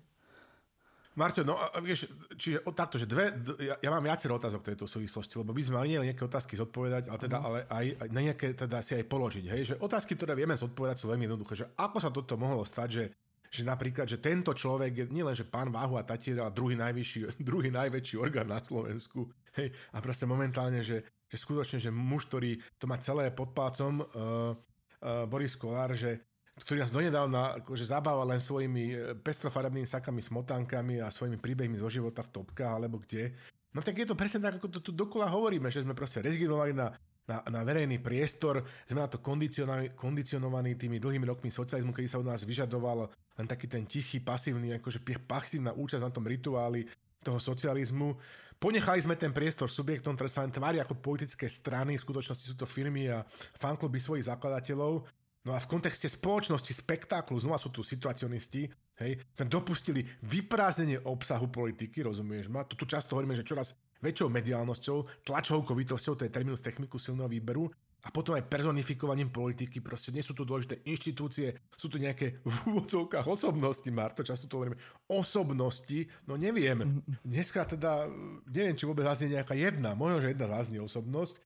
[1.11, 2.07] Marťo, no vieš,
[2.39, 5.99] čiže takto, že dve, ja, ja mám viacero otázok tejto súvislosti, lebo by sme mali
[5.99, 7.43] nejaké otázky zodpovedať, ale, teda, mm.
[7.43, 9.45] ale aj, aj na nejaké teda si aj položiť.
[9.51, 9.61] Hej?
[9.67, 11.53] Že otázky, ktoré vieme zodpovedať, sú veľmi jednoduché.
[11.59, 13.03] Že ako sa toto mohlo stať, že,
[13.51, 17.35] že napríklad, že tento človek je nielen, že pán Váhu a Tatier, ale druhý, najvyšší,
[17.51, 19.27] druhý najväčší orgán na Slovensku.
[19.59, 19.75] Hej?
[19.91, 24.55] A proste momentálne, že, že skutočne, že muž, ktorý to má celé pod pácom, uh,
[24.55, 26.30] uh, Boris Kolár, že
[26.63, 31.89] ktorý nás donedávna akože zabával len svojimi e, pestrofarebnými sakami, smotánkami a svojimi príbehmi zo
[31.89, 33.33] života v topkách alebo kde.
[33.71, 36.75] No tak je to presne tak, ako to tu dokola hovoríme, že sme proste rezignovali
[36.75, 36.91] na,
[37.25, 42.19] na, na verejný priestor, sme na to kondicionovaní, kondicionovaní tými dlhými rokmi socializmu, kedy sa
[42.19, 43.07] od nás vyžadoval
[43.39, 46.83] len taký ten tichý, pasívny, akože pasívna účasť na tom rituáli
[47.23, 48.17] toho socializmu.
[48.61, 52.55] Ponechali sme ten priestor subjektom, ktoré sa len tvári ako politické strany, v skutočnosti sú
[52.59, 53.25] to firmy a
[53.57, 58.69] fankluby svojich zakladateľov No a v kontexte spoločnosti, spektáklu, znova sú tu situacionisti,
[59.01, 62.61] hej, dopustili vyprázdnenie obsahu politiky, rozumieš ma?
[62.61, 63.73] Tu, často hovoríme, že čoraz
[64.05, 70.09] väčšou mediálnosťou, tlačovkovitosťou, to je terminus techniku silného výberu, a potom aj personifikovaním politiky, proste
[70.09, 74.77] nie sú tu dôležité inštitúcie, sú tu nejaké v úvodzovkách osobnosti, Marto, často to hovoríme,
[75.09, 78.09] osobnosti, no neviem, dneska teda,
[78.49, 81.37] neviem, či vôbec zaznie nejaká jedna, možno, že jedna zaznie osobnosť,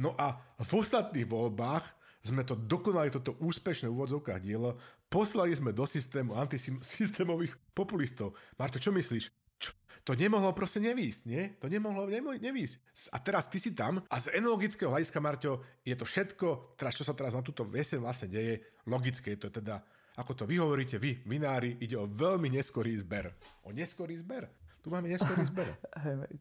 [0.00, 4.76] no a v ostatných voľbách sme to dokonali, toto úspešné úvodzovkách dielo,
[5.08, 8.34] poslali sme do systému antisystémových populistov.
[8.58, 9.24] Marto, čo myslíš?
[9.58, 9.70] Čo?
[10.04, 11.42] To nemohlo proste nevýsť, nie?
[11.62, 12.74] To nemohlo nevýsť.
[13.14, 17.06] A teraz ty si tam a z enologického hľadiska, Marťo, je to všetko, teraz čo
[17.06, 19.80] sa teraz na túto vesen vlastne deje, logické je to teda,
[20.18, 23.30] ako to vy hovoríte, vy, vinári, ide o veľmi neskorý zber.
[23.62, 24.50] O neskorý zber.
[24.82, 25.68] Tu máme neskorý zber.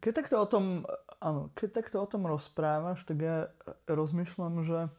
[0.01, 0.87] Keď takto o tom,
[1.21, 3.37] áno, keď takto o tom rozprávaš, tak ja
[3.85, 4.89] rozmýšľam, že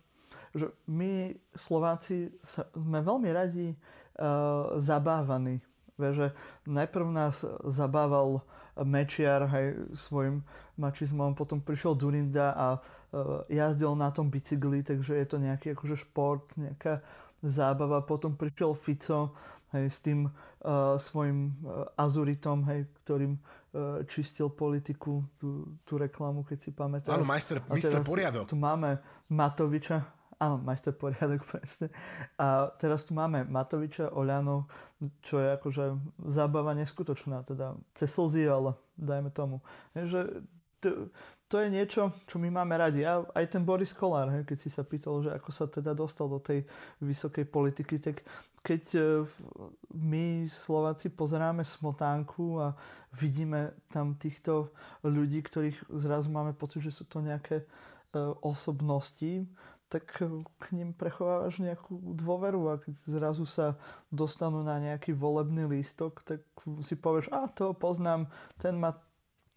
[0.55, 5.61] že my Slováci sme veľmi radi uh, zabávaní.
[5.99, 6.31] Že
[6.71, 8.47] najprv nás zabával
[8.79, 10.47] Mečiar hej, svojim
[10.79, 15.99] mačizmom, potom prišiel Durinda a uh, jazdil na tom bicykli, takže je to nejaký akože
[15.99, 17.03] šport, nejaká
[17.43, 17.99] zábava.
[18.07, 19.35] Potom prišiel Fico
[19.75, 26.47] hej, s tým uh, svojim uh, azuritom, hej, ktorým uh, čistil politiku, tú, tú reklamu,
[26.47, 27.19] keď si pamätáš.
[27.19, 28.47] Áno, majster, majster poriadok.
[28.47, 29.03] Tu máme
[29.35, 30.07] Matoviča,
[30.39, 31.91] Áno, majster poriadok, presne.
[32.39, 34.71] A teraz tu máme Matoviča, Oľano,
[35.23, 35.85] čo je akože
[36.31, 39.59] zábava neskutočná, teda cez slzy, ale dajme tomu.
[39.99, 40.47] Že
[40.79, 41.11] to,
[41.51, 43.03] to je niečo, čo my máme radi.
[43.03, 46.31] A aj ten Boris Kolár, he, keď si sa pýtal, že ako sa teda dostal
[46.31, 46.63] do tej
[47.03, 48.23] vysokej politiky, tak
[48.63, 49.01] keď e,
[49.97, 52.77] my Slováci pozeráme smotánku a
[53.17, 57.67] vidíme tam týchto ľudí, ktorých zrazu máme pocit, že sú to nejaké e,
[58.45, 59.49] osobnosti,
[59.89, 60.05] tak
[60.61, 63.81] k ním prechovávaš nejakú dôveru a keď zrazu sa
[64.13, 66.45] dostanú na nejaký volebný lístok, tak
[66.85, 68.29] si povieš, a to poznám,
[68.61, 69.01] ten má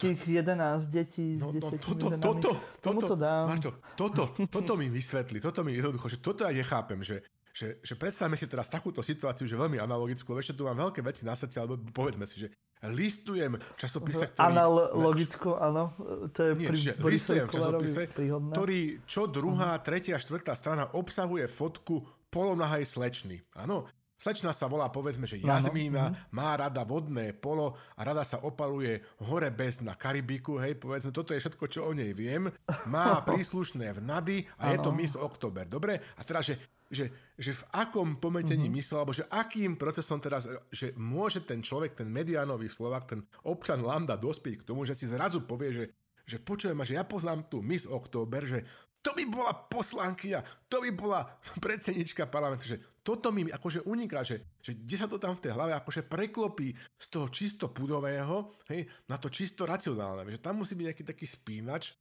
[0.02, 3.46] tých 11 detí s no, 10 no, toto, toto, toto, to dám.
[3.54, 7.94] Marto, toto, toto mi vysvetli, toto mi jednoducho, že toto ja nechápem, že, že, že
[8.00, 11.60] predstavme si teraz takúto situáciu, že veľmi analogickú, ešte tu mám veľké veci na srdci,
[11.60, 12.48] alebo povedzme si, že
[12.90, 14.42] listujem časopise, ktorý...
[14.42, 15.94] Analogicko, áno.
[16.34, 19.86] To je nie, pri listujem v časopise, ktorý čo druhá, uh-huh.
[19.86, 22.02] tretia, štvrtá strana obsahuje fotku
[22.34, 23.44] polonahej slečny.
[23.54, 23.86] Áno,
[24.22, 26.30] Slečna sa volá, povedzme, že Jazmína, uh-huh.
[26.30, 31.34] má rada vodné polo a rada sa opaluje hore bez na Karibiku, hej, povedzme, toto
[31.34, 32.54] je všetko, čo o nej viem.
[32.86, 35.98] Má príslušné vnady a je to Miss Oktober, dobre?
[36.14, 36.62] A teraz, že
[36.92, 37.08] že,
[37.40, 38.78] že v akom pometení mm-hmm.
[38.84, 43.80] myslel, alebo že akým procesom teraz, že môže ten človek, ten mediánový Slovak, ten občan
[43.80, 45.86] Lambda dospieť k tomu, že si zrazu povie, že,
[46.28, 48.68] že počujem ma, že ja poznám tú Miss Oktober, že
[49.02, 51.26] to by bola poslankyňa, to by bola
[51.66, 55.58] predsednička parlamentu, že toto mi akože uniká, že, že kde sa to tam v tej
[55.58, 60.78] hlave akože preklopí z toho čisto pudového hej, na to čisto racionálne, že tam musí
[60.78, 61.98] byť nejaký taký spínač,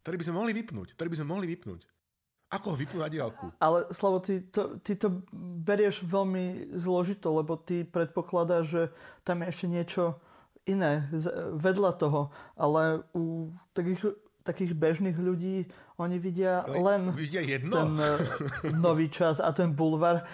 [0.00, 1.80] ktorý by sme mohli vypnúť, ktorý by sme mohli vypnúť.
[2.50, 3.54] Ako ho vypnú na diálku?
[3.62, 5.22] Ale Slavo, ty to, ty to
[5.62, 8.82] berieš veľmi zložito, lebo ty predpokladáš, že
[9.22, 10.18] tam je ešte niečo
[10.66, 11.06] iné
[11.54, 17.76] vedľa toho, ale u takých, takých bežných ľudí oni vidia len vidia jedno?
[17.76, 18.10] ten e,
[18.72, 20.24] nový čas a ten bulvar.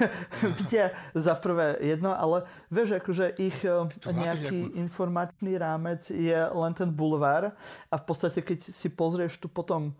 [0.62, 4.78] vidia za prvé jedno, ale vieš, akože ich e, nejaký nejakú...
[4.80, 7.52] informačný rámec je len ten bulvár
[7.90, 9.98] a v podstate, keď si pozrieš tu potom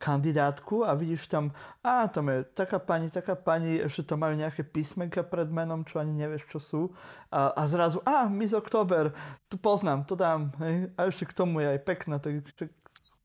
[0.00, 1.52] kandidátku a vidíš tam,
[1.84, 6.00] a tam je taká pani, taká pani, ešte tam majú nejaké písmenka pred menom, čo
[6.00, 6.82] ani nevieš, čo sú.
[7.28, 9.12] A, a zrazu, a Miss Oktober,
[9.52, 10.48] tu poznám, to dám.
[10.64, 10.88] Hej?
[10.96, 12.40] A ešte k tomu je aj pekná, tak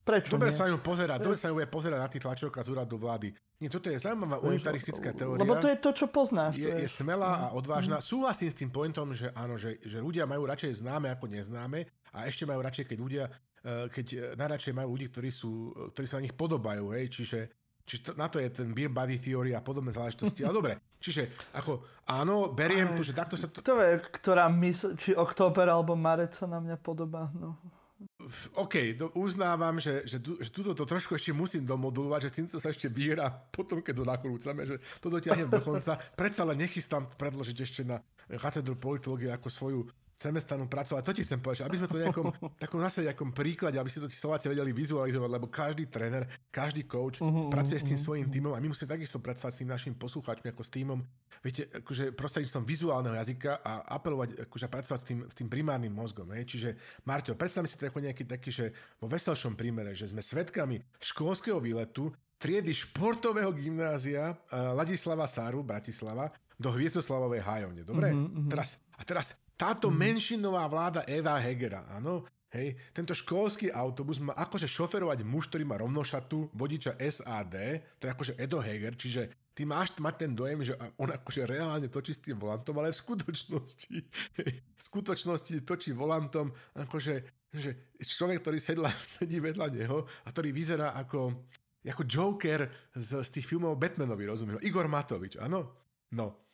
[0.03, 0.58] prečo Dobre nie?
[0.58, 3.29] sa ju pozerať, dobre sa ju bude pozerať na tých tlačovkách z úradu vlády.
[3.60, 5.43] Nie, toto je zaujímavá unitaristická teória.
[5.43, 6.55] Lebo to je to, čo poznáš.
[6.55, 7.99] Je, je smelá a odvážna.
[7.99, 8.08] Mm.
[8.08, 12.25] Súhlasím s tým pointom, že áno, že, že ľudia majú radšej známe ako neznáme a
[12.25, 13.23] ešte majú radšej, keď ľudia
[13.63, 17.39] keď eh, najradšej majú ľudí, ktorí, sú, eh, ktorí sa na nich podobajú, hej, čiže,
[17.84, 20.48] čiže to, na to je ten beer body theory a podobné záležitosti.
[20.48, 23.60] Ale dobre, čiže ako áno, beriem to, že takto sa to...
[23.60, 27.60] To je, ktorá mysl, či október alebo marec sa na mňa podobá, no.
[28.56, 32.72] OK, do, uznávam, že, že, že túto to trošku ešte musím domodulovať, že týmto sa
[32.72, 36.00] ešte býra potom, keď to nakrúcame, že to dotiahnem do konca.
[36.19, 38.00] Predsa len nechystám predložiť ešte na
[38.39, 39.80] katedru politológie ako svoju
[40.19, 42.27] semestranú prácu, ale to ti chcem povedať, aby sme to nejakom
[42.63, 46.84] takom zase nejakom príklade, aby si to tí Slováci vedeli vizualizovať, lebo každý tréner, každý
[46.84, 48.36] coach uh-huh, pracuje uh-huh, s tým svojím uh-huh.
[48.36, 50.99] tímom a my musíme takisto pracovať s tým našim poslucháčmi ako s tímom,
[51.39, 56.27] viete, akože prostredníctvom vizuálneho jazyka a apelovať, akože pracovať s tým, s tým primárnym mozgom.
[56.36, 56.51] Hej.
[56.51, 56.69] Čiže,
[57.08, 58.65] Marťo, predstav si to ako nejaký taký, že
[58.99, 66.32] vo veselšom prímere, že sme svetkami školského výletu triedy športového gymnázia uh, Ladislava Sáru, Bratislava,
[66.60, 67.88] do Hviezdoslavovej hájovne.
[67.88, 68.12] Dobre?
[68.12, 68.47] Uh-huh.
[68.51, 69.95] Teraz, a teraz táto mm.
[70.00, 72.24] menšinová vláda Eva Hegera, áno,
[72.56, 77.56] hej, tento školský autobus má akože šoferovať muž, ktorý má rovnošatu vodiča SAD,
[78.00, 81.91] to je akože Edo Heger, čiže ty máš mať ten dojem, že on akože reálne
[81.91, 83.95] točí s tým volantom, ale v skutočnosti,
[84.80, 90.93] v skutočnosti točí volantom akože že človek, ktorý sedla, sedí vedľa neho a ktorý vyzerá
[90.95, 91.50] ako,
[91.82, 94.62] ako Joker z, z tých filmov Batmanovi, rozumiem.
[94.62, 95.74] Igor Matovič, áno?
[96.13, 96.45] No.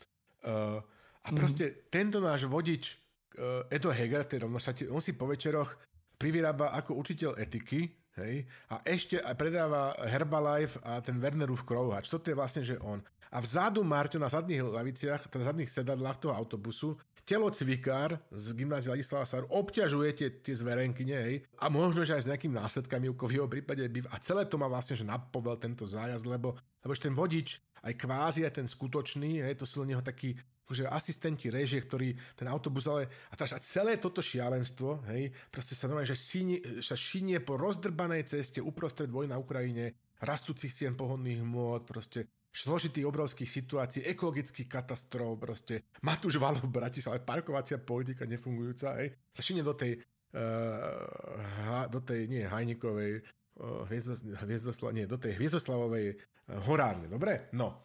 [0.46, 0.80] Uh,
[1.25, 1.75] a proste mm.
[1.89, 3.01] tento náš vodič
[3.41, 5.73] uh, Edo Heger, rovnošate, on si po večeroch
[6.21, 12.07] privyrába ako učiteľ etiky, hej, a ešte aj predáva Herbalife a ten Wernerov krouhač.
[12.07, 13.03] Toto je vlastne, že on.
[13.35, 19.25] A vzadu Marťo na zadných laviciach, na zadných sedadlách toho autobusu, telocvikár z gymnázia Ladislava
[19.25, 23.35] Saru obťažuje tie, tie zverenky, hej, a možno, že aj s nejakými následkami, ako v
[23.41, 24.07] jeho prípade byv.
[24.13, 28.45] A celé to má vlastne, že napovel tento zájazd, lebo, lebo ten vodič, aj kvázi,
[28.45, 32.89] aj ten skutočný, hej, to sú len jeho takí akože asistenti režie, ktorí ten autobus,
[32.89, 37.38] ale a, teraz, a celé toto šialenstvo, hej, proste sa normálne, že síni, sa šinie
[37.45, 39.93] po rozdrbanej ceste uprostred vojny na Ukrajine,
[40.25, 47.21] rastúcich cien pohodných môd, proste zložitých obrovských situácií, ekologických katastrof, proste Matúš Valov v Bratislave,
[47.21, 50.01] parkovacia politika nefungujúca, hej, sa šinie do tej,
[50.34, 53.21] uh, do tej, nie, Hajnikovej,
[53.62, 56.17] uh, Hviezdosla, nie, do tej Hviezdoslavovej uh,
[56.65, 57.51] horárne, dobre?
[57.54, 57.84] No.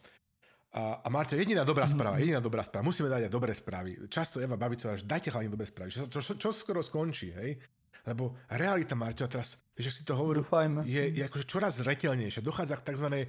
[0.70, 1.92] A, a Marto, jediná dobrá mhm.
[1.98, 3.90] správa, jediná dobrá správa, musíme dať aj dobré správy.
[4.06, 7.58] Často Eva Babicová, že dajte hlavne dobré správy, čo, čo, čo skoro skončí, hej?
[8.06, 10.40] Lebo realita, Marto, teraz, že si to hovoril,
[10.88, 12.40] je, je akože čoraz zretelnejšie.
[12.40, 13.28] Dochádza k tzv.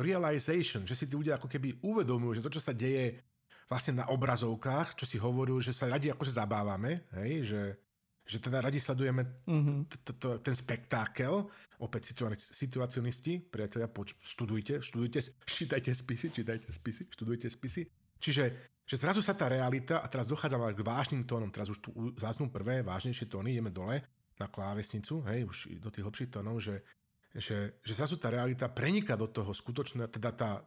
[0.00, 3.20] realization, že si tí ľudia ako keby uvedomujú, že to, čo sa deje
[3.68, 7.60] vlastne na obrazovkách, čo si hovoril, že sa radi akože zabávame, hej, že
[8.30, 9.78] že teda radi sledujeme mm-hmm.
[10.38, 11.50] ten spektákel,
[11.82, 13.90] opäť situacionisti, priatelia,
[14.22, 15.18] študujte, študujte,
[15.58, 17.82] čítajte spisy, čítajte spisy, študujte spisy.
[18.20, 18.44] Čiže
[18.90, 22.50] že zrazu sa tá realita, a teraz dochádzame k vážnym tónom, teraz už tu záznú
[22.50, 24.02] prvé vážnejšie tóny, ideme dole
[24.34, 26.82] na klávesnicu, hej, už do tých hlbších tónov, že,
[27.30, 30.58] že, že zrazu tá realita preniká do toho skutočného, teda tá,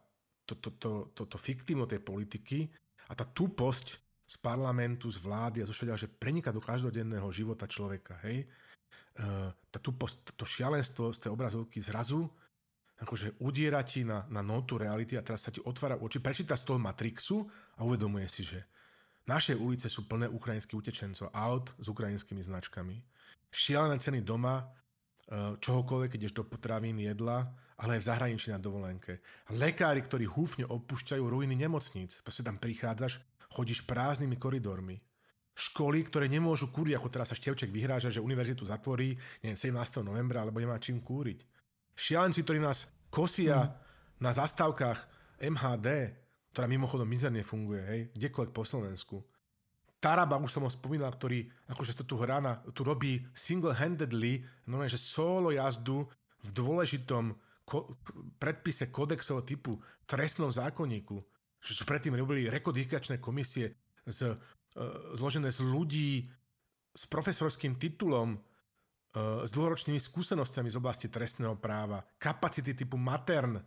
[0.48, 2.72] to, to, to, to, to fiktívno tej politiky
[3.08, 8.18] a tá tuposť z parlamentu, z vlády a zo že preniká do každodenného života človeka,
[8.24, 8.48] hej.
[9.14, 9.94] Uh, tu,
[10.34, 12.26] to šialenstvo z tej obrazovky zrazu
[12.98, 16.66] akože udiera ti na, na notu reality a teraz sa ti otvára oči, prečíta z
[16.66, 17.46] toho Matrixu
[17.78, 18.64] a uvedomuje si, že
[19.30, 22.96] naše ulice sú plné ukrajinských utečencov, aut s ukrajinskými značkami,
[23.54, 29.20] šialené ceny doma, uh, čohokoľvek, keď do potravín, jedla, ale aj v zahraničí na dovolenke.
[29.52, 32.24] Lekári, ktorí húfne opúšťajú ruiny nemocníc.
[32.24, 33.20] Proste tam prichádzaš
[33.54, 34.98] chodíš prázdnymi koridormi.
[35.54, 39.14] Školy, ktoré nemôžu kúriť, ako teraz sa Števček vyhráža, že univerzitu zatvorí,
[39.46, 40.02] neviem, 17.
[40.02, 41.46] novembra, alebo nemá čím kúriť.
[41.94, 43.72] Šialenci, ktorí nás kosia mm.
[44.18, 45.00] na zastávkach
[45.38, 45.88] MHD,
[46.50, 49.18] ktorá mimochodom mizerne funguje, hej, kdekoľvek po Slovensku.
[50.02, 54.82] Taraba, už som ho spomínal, ktorý akože sa tu hrá na, tu robí single-handedly, no
[54.84, 56.10] že solo jazdu
[56.44, 57.32] v dôležitom
[57.64, 57.96] ko-
[58.36, 61.24] predpise kodexového typu trestnom zákonníku
[61.64, 63.72] čo predtým robili rekodifikačné komisie
[64.04, 66.28] z, uh, zložené z ľudí
[66.94, 68.38] s profesorským titulom,
[69.14, 73.62] s dlhoročnými skúsenostiami z oblasti trestného práva, kapacity typu matern.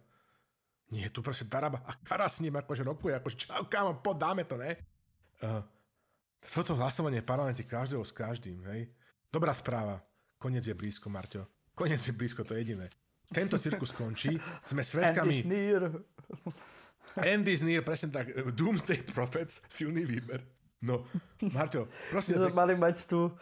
[0.91, 4.59] Nie, tu proste Taraba a Kara s ním akože rokuje, akože čau kámo, podáme to,
[4.59, 4.75] ne?
[5.43, 5.63] Uh,
[6.43, 8.91] toto hlasovanie v parlamente každého s každým, hej?
[9.31, 10.03] Dobrá správa.
[10.39, 11.47] Koniec je blízko, Marťo.
[11.75, 12.87] Koniec je blízko, to je jediné.
[13.31, 14.39] Tento cirkus skončí.
[14.67, 15.47] Sme svetkami...
[17.15, 17.87] Andy's near.
[17.87, 18.35] Presne tak.
[18.53, 20.43] Doomsday Prophets, silný výber.
[20.85, 21.09] No,
[21.41, 22.37] Marťo, prosím.
[22.37, 23.33] Sme mali mať uh,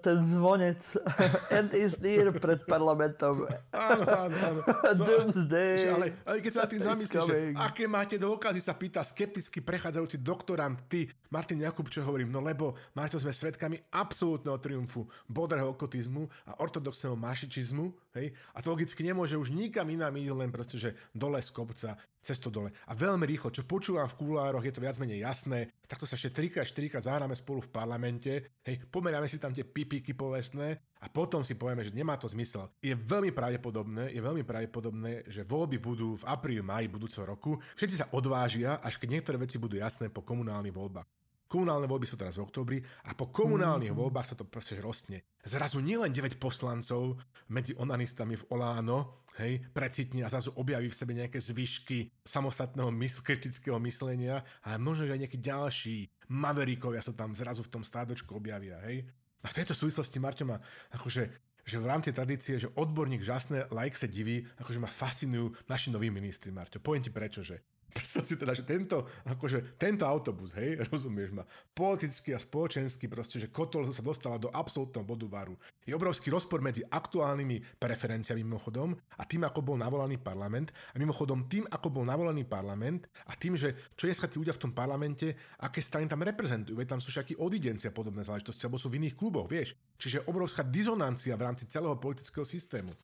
[0.00, 0.80] ten zvonec
[1.56, 3.44] End is near pred parlamentom.
[3.76, 4.60] Áno, áno, áno.
[4.64, 5.84] No, Doomsday.
[5.84, 10.80] Ale, ale keď sa tým zamyslíš, že aké máte dôkazy, sa pýta skepticky prechádzajúci doktorant,
[10.88, 16.58] ty, Martin Jakub, čo hovorím, no lebo, Marto, sme svedkami absolútneho triumfu bodrého okotizmu a
[16.58, 21.38] ortodoxného mašičizmu, hej, a to logicky nemôže už nikam inám ísť, len proste, že dole
[21.38, 22.74] z kopca, cesto dole.
[22.90, 26.42] A veľmi rýchlo, čo počúvam v kulároch, je to viac menej jasné, takto sa ešte
[26.50, 28.32] 3 4 zahráme spolu v parlamente,
[28.66, 32.68] hej, pomeráme si tam tie pipiky povestné a potom si povieme, že nemá to zmysel.
[32.84, 37.56] Je veľmi pravdepodobné, je veľmi pravdepodobné, že voľby budú v apríli, maji budúceho roku.
[37.74, 41.08] Všetci sa odvážia, až keď niektoré veci budú jasné po komunálnych voľbách.
[41.50, 43.98] Komunálne voľby sú teraz v oktobri a po komunálnych mm.
[43.98, 45.26] voľbách sa to proste rostne.
[45.42, 47.18] Zrazu nielen 9 poslancov
[47.50, 53.26] medzi onanistami v Oláno, hej, precitne a zrazu objaví v sebe nejaké zvyšky samostatného mysl,
[53.26, 55.96] kritického myslenia, ale možno, že aj nejakí ďalší
[56.30, 59.10] maverikovia sa tam zrazu v tom stádočku objavia, hej.
[59.40, 60.58] A v tejto súvislosti Marťo ma
[60.92, 65.94] akože že v rámci tradície, že odborník žasné, like sa diví, akože ma fascinujú naši
[65.94, 66.82] noví ministri, Marťo.
[66.82, 71.42] Poviem ti prečo, že Predstav si teda, že tento, akože, tento autobus, hej, rozumieš ma,
[71.74, 75.58] politicky a spoločensky proste, že kotol sa dostáva do absolútneho bodu varu.
[75.82, 81.50] Je obrovský rozpor medzi aktuálnymi preferenciami mimochodom a tým, ako bol navolaný parlament a mimochodom
[81.50, 85.34] tým, ako bol navolaný parlament a tým, že čo dneska tí ľudia v tom parlamente,
[85.58, 89.02] aké strany tam reprezentujú, veď tam sú všakí odidenci a podobné záležitosti, alebo sú v
[89.02, 89.74] iných kluboch, vieš.
[89.98, 92.94] Čiže obrovská dizonancia v rámci celého politického systému.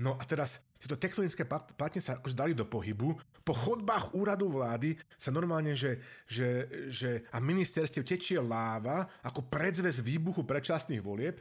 [0.00, 3.14] No a teraz tieto tektonické platne sa akože dali do pohybu.
[3.44, 10.00] Po chodbách úradu vlády sa normálne, že, že, že a ministerstiev tečie láva ako predzves
[10.00, 11.38] výbuchu predčasných volieb,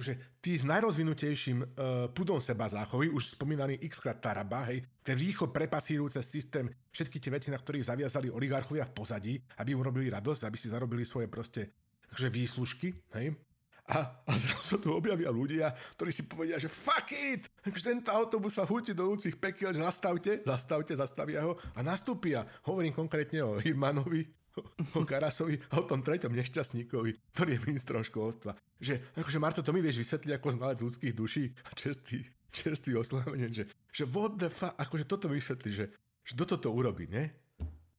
[0.00, 1.68] že tí s najrozvinutejším uh,
[2.16, 7.28] pudom seba záchovy, už spomínaný x krát Taraba, hej, ten rýchlo prepasírujúce systém, všetky tie
[7.28, 11.28] veci, na ktorých zaviazali oligarchovia v pozadí, aby im robili radosť, aby si zarobili svoje
[11.28, 11.76] proste
[12.12, 13.36] že výslužky, hej,
[13.88, 18.14] a, a zrazu sa tu objavia ľudia, ktorí si povedia, že fuck it, že tento
[18.14, 22.46] autobus sa húti do ľudských pekiel, zastavte, zastavte, zastavia ho a nastúpia.
[22.62, 24.22] Hovorím konkrétne o Hirmanovi,
[24.94, 28.54] o Karasovi a o tom treťom nešťastníkovi, ktorý je ministrom školstva.
[28.78, 33.50] Že, akože Marto, to mi vieš vysvetliť ako znalec ľudských duší a čestý, čestý oslavenie,
[33.50, 35.84] že, že what the fuck, akože toto vysvetli, že,
[36.22, 37.32] že kto toto urobí, ne?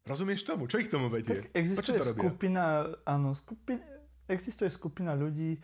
[0.03, 0.67] Rozumieš tomu?
[0.67, 1.47] Čo ich tomu vedie?
[1.47, 3.79] Tak existuje to skupina, áno, skupina,
[4.27, 5.59] existuje skupina ľudí,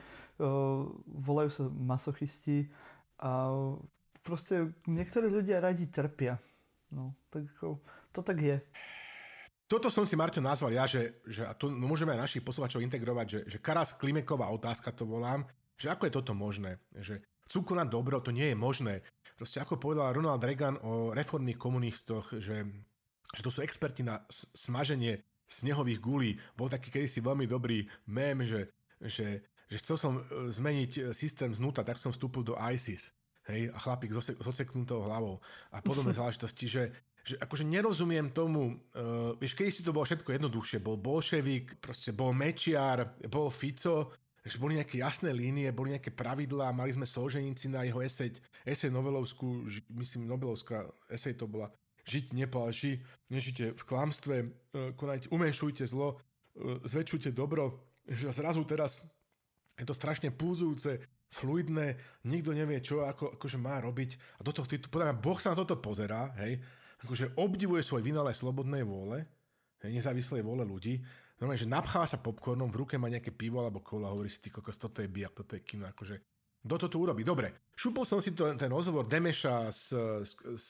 [1.08, 2.68] volajú sa masochisti
[3.20, 3.52] a
[4.24, 6.40] proste niektorí ľudia radi trpia.
[6.90, 7.46] No, tak
[8.12, 8.58] to tak je.
[9.70, 13.26] Toto som si, Marťo, nazval ja, že, že a tu môžeme aj našich posluchačov integrovať,
[13.30, 15.46] že, že Karas Klimeková otázka to volám,
[15.78, 19.06] že ako je toto možné, že chcú konať dobro, to nie je možné.
[19.38, 22.66] Proste ako povedal Ronald Reagan o reformných komunistoch, že,
[23.30, 24.26] že to sú experti na
[24.58, 26.32] smaženie snehových gulí.
[26.54, 28.70] Bol taký kedysi veľmi dobrý mém, že,
[29.02, 33.12] že, že chcel som e, zmeniť e, systém znútra, tak som vstúpil do ISIS.
[33.50, 35.42] Hej, a chlapík s oseknutou hlavou
[35.74, 36.84] a podobné záležitosti, že,
[37.26, 42.14] že akože nerozumiem tomu, uh, vieš, kedy si to bolo všetko jednoduchšie, bol bolševik, proste
[42.14, 44.14] bol Mečiar, bol Fico,
[44.46, 48.38] že boli nejaké jasné línie, boli nejaké pravidlá, mali sme Solženici na jeho eseď,
[48.70, 49.66] esej Nobelovskú,
[49.98, 51.74] myslím Nobelovská esej to bola,
[52.10, 54.48] žiť nepáži, nežite v klamstve, e,
[54.98, 56.18] konajte, umenšujte zlo,
[56.58, 59.06] e, zväčšujte dobro, že zrazu teraz
[59.78, 61.96] je to strašne púzujúce, fluidné,
[62.26, 64.42] nikto nevie, čo ako, akože má robiť.
[64.42, 66.58] A do toho, podľa mňa, Boh sa na toto pozerá, hej,
[67.06, 69.30] akože obdivuje svoj vynález slobodnej vôle,
[69.86, 71.00] hej, nezávislej vôle ľudí,
[71.38, 74.50] normálne, že napcháva sa popcornom, v ruke má nejaké pivo alebo kola hovorí si, ty
[74.50, 76.18] kokos, toto je bijak, toto je kino, akože
[76.60, 77.24] kto to tu urobí?
[77.24, 80.70] Dobre, šupol som si to, ten rozhovor Demeša s, s, s,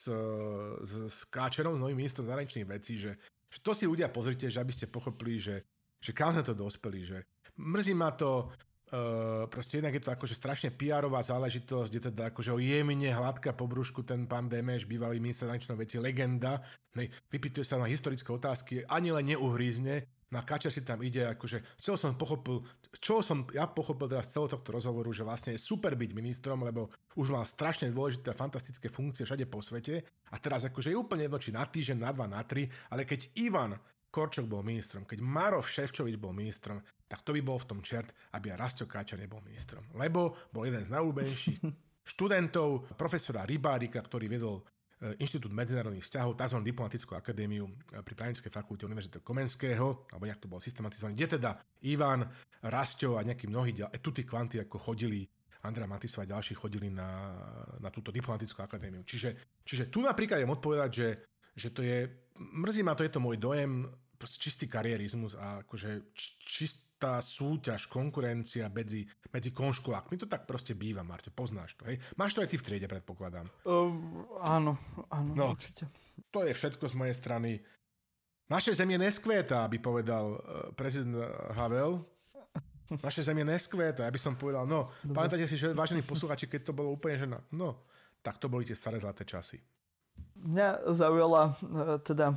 [0.86, 3.18] s, Káčerom, s novým ministrom zahraničných vecí, že,
[3.50, 5.66] že to si ľudia pozrite, že aby ste pochopili, že,
[5.98, 7.18] že kam sme to dospeli, že
[7.58, 8.54] mrzí ma to,
[8.90, 13.54] Uh, proste jednak je to akože strašne pr záležitosť, je teda akože o jemne hladká
[13.54, 16.58] po brúšku ten pán Demeš, bývalý minister zahraničných veci, legenda,
[16.98, 21.78] hej, vypýtuje sa na historické otázky, ani len neuhrízne, na Kačer si tam ide, akože
[21.82, 22.62] chcel som pochopil,
[23.02, 26.62] čo som ja pochopil teda z celého tohto rozhovoru, že vlastne je super byť ministrom,
[26.62, 30.98] lebo už mal strašne dôležité a fantastické funkcie všade po svete a teraz akože je
[30.98, 33.74] úplne jedno, či na týždeň, na dva, na tri, ale keď Ivan
[34.10, 38.10] Korčok bol ministrom, keď Marov Ševčovič bol ministrom, tak to by bol v tom čert,
[38.34, 39.86] aby aj Rastio Káča nebol ministrom.
[39.94, 41.60] Lebo bol jeden z najúbenejších
[42.18, 44.66] študentov profesora Rybárika, ktorý vedol
[45.00, 46.60] Inštitút medzinárodných vzťahov, tzv.
[46.60, 51.56] diplomatickú akadémiu e, pri Právnickej fakulte Univerzity Komenského, alebo nejak to bolo systematizované, kde teda
[51.88, 52.28] Ivan,
[52.68, 55.24] Rastio a nejakí mnohí e, tuty kvanty ako chodili
[55.64, 57.32] Andrea Matisova a ďalší chodili na,
[57.80, 59.08] na túto diplomatickú akadémiu.
[59.08, 61.10] Čiže, čiže tu napríklad je odpovedať, že,
[61.56, 62.04] že to je,
[62.36, 63.88] mrzí ma to, je to môj dojem,
[64.20, 66.12] čistý karierizmus a akože
[67.00, 70.20] čistá súťaž, konkurencia medzi, medzi konškolákmi.
[70.20, 71.96] To tak proste býva, Marto, poznáš to, hej?
[72.20, 73.48] Máš to aj ty v triede, predpokladám.
[73.64, 74.76] Um, áno,
[75.08, 75.88] áno, no, určite.
[76.36, 77.64] To je všetko z mojej strany.
[78.52, 80.40] Naše zemie neskvéta, by povedal uh,
[80.76, 81.24] prezident
[81.56, 82.04] Havel.
[82.92, 84.04] Naše zemie neskvéta.
[84.04, 85.16] Ja by som povedal, no, Dobre.
[85.16, 87.88] pamätáte si, že vážení posluchači, keď to bolo úplne žena, no,
[88.20, 89.56] tak to boli tie staré zlaté časy.
[90.36, 92.36] Mňa zaujala e, teda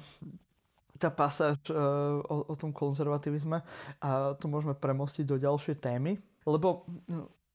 [1.02, 3.58] tá pasáž e, o, o tom konzervativizme
[3.98, 6.86] a to môžeme premostiť do ďalšej témy, lebo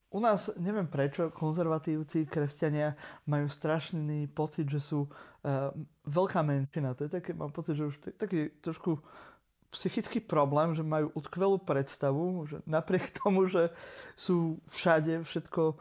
[0.07, 2.95] u nás, neviem prečo, konzervatívci, kresťania
[3.27, 5.67] majú strašný pocit, že sú uh,
[6.07, 6.95] veľká menšina.
[6.95, 9.03] To je také, mám pocit, že už taký trošku
[9.75, 13.69] psychický problém, že majú utkvelú predstavu, že napriek tomu, že
[14.15, 15.75] sú všade, všetko e,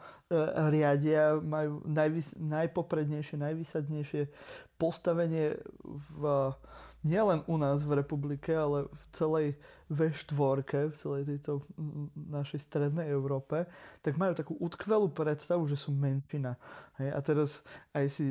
[0.75, 4.27] riadia, majú najvys- najpoprednejšie, najvysadnejšie
[4.75, 5.55] postavenie
[6.13, 6.51] v,
[7.07, 9.47] nielen u nás v republike, ale v celej
[9.87, 11.63] V4, v celej tejto
[12.13, 13.63] našej strednej Európe,
[14.03, 16.59] tak majú takú utkvelú predstavu, že sú menšina.
[16.99, 17.09] Hej?
[17.15, 17.49] A teraz
[17.95, 18.27] aj si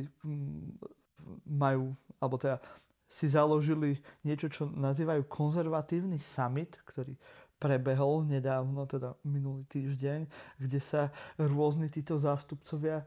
[1.48, 2.60] majú, alebo teda
[3.08, 7.14] si založili niečo, čo nazývajú konzervatívny summit, ktorý
[7.56, 10.28] prebehol nedávno, teda minulý týždeň,
[10.60, 11.08] kde sa
[11.40, 13.06] rôzni títo zástupcovia e,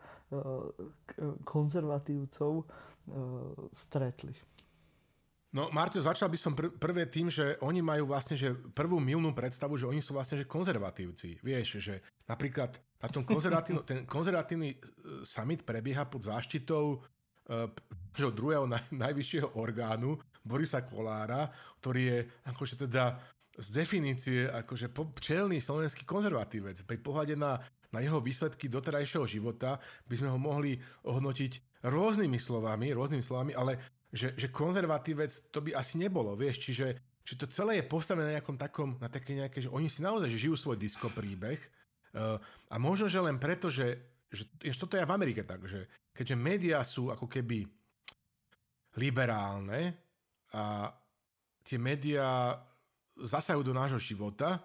[1.46, 2.66] konzervatívcov e,
[3.78, 4.34] stretli.
[5.50, 9.34] No Marťo, začal by som pr- prvé tým, že oni majú vlastne že prvú milnú
[9.34, 11.42] predstavu, že oni sú vlastne že konzervatívci.
[11.42, 14.78] Vieš, že napríklad na tom konzervatívny, ten konzervatívny e,
[15.26, 17.02] summit prebieha pod záštitou
[17.50, 21.50] uh, druhého naj, najvyššieho orgánu, Borisa Kolára,
[21.82, 23.18] ktorý je akože teda
[23.60, 26.80] z definície akože čelný slovenský konzervatívec.
[26.88, 27.60] Pri pohľade na,
[27.92, 33.99] na jeho výsledky doterajšieho života by sme ho mohli ohodnotiť rôznymi slovami, rôznymi slovami, ale
[34.10, 36.88] že, že konzervatívec to by asi nebolo, vieš, čiže,
[37.22, 40.34] že to celé je postavené na nejakom takom, na také nejaké, že oni si naozaj
[40.34, 41.62] žijú svoj disko príbeh
[42.18, 42.42] uh,
[42.74, 44.02] a možno, že len preto, že,
[44.34, 47.70] že, toto je v Amerike tak, že keďže médiá sú ako keby
[48.98, 49.94] liberálne
[50.50, 50.90] a
[51.62, 52.58] tie médiá
[53.20, 54.60] zasajú do nášho života, e,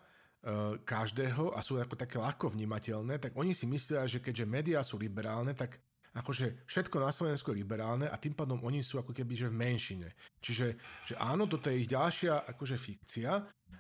[0.80, 4.96] každého a sú ako také ľahko vnímateľné, tak oni si myslia, že keďže médiá sú
[4.96, 5.76] liberálne, tak
[6.14, 9.58] akože všetko na Slovensku je liberálne a tým pádom oni sú ako keby že v
[9.58, 10.08] menšine.
[10.38, 10.66] Čiže
[11.10, 13.32] že áno, toto je ich ďalšia akože fikcia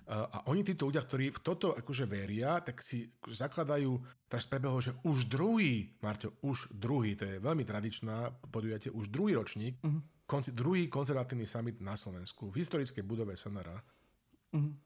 [0.04, 3.96] a oni títo ľudia, ktorí v toto akože veria, tak si zakladajú,
[4.28, 9.38] teraz prebehol, že už druhý, Marťo, už druhý, to je veľmi tradičná podujatie, už druhý
[9.38, 10.04] ročník, uh-huh.
[10.28, 13.80] konci, druhý konzervatívny summit na Slovensku, v historickej budove SNR.
[14.52, 14.76] Uh-huh.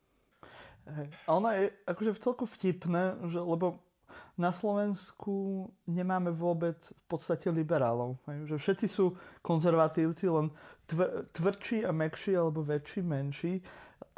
[0.86, 1.07] Hej.
[1.26, 3.82] A ona je akože v celku vtipné, že, lebo
[4.39, 8.19] na Slovensku nemáme vôbec v podstate liberálov.
[8.27, 10.53] Že všetci sú konzervatívci, len
[10.87, 13.61] tvr- tvrdší a mekší alebo väčší, menší.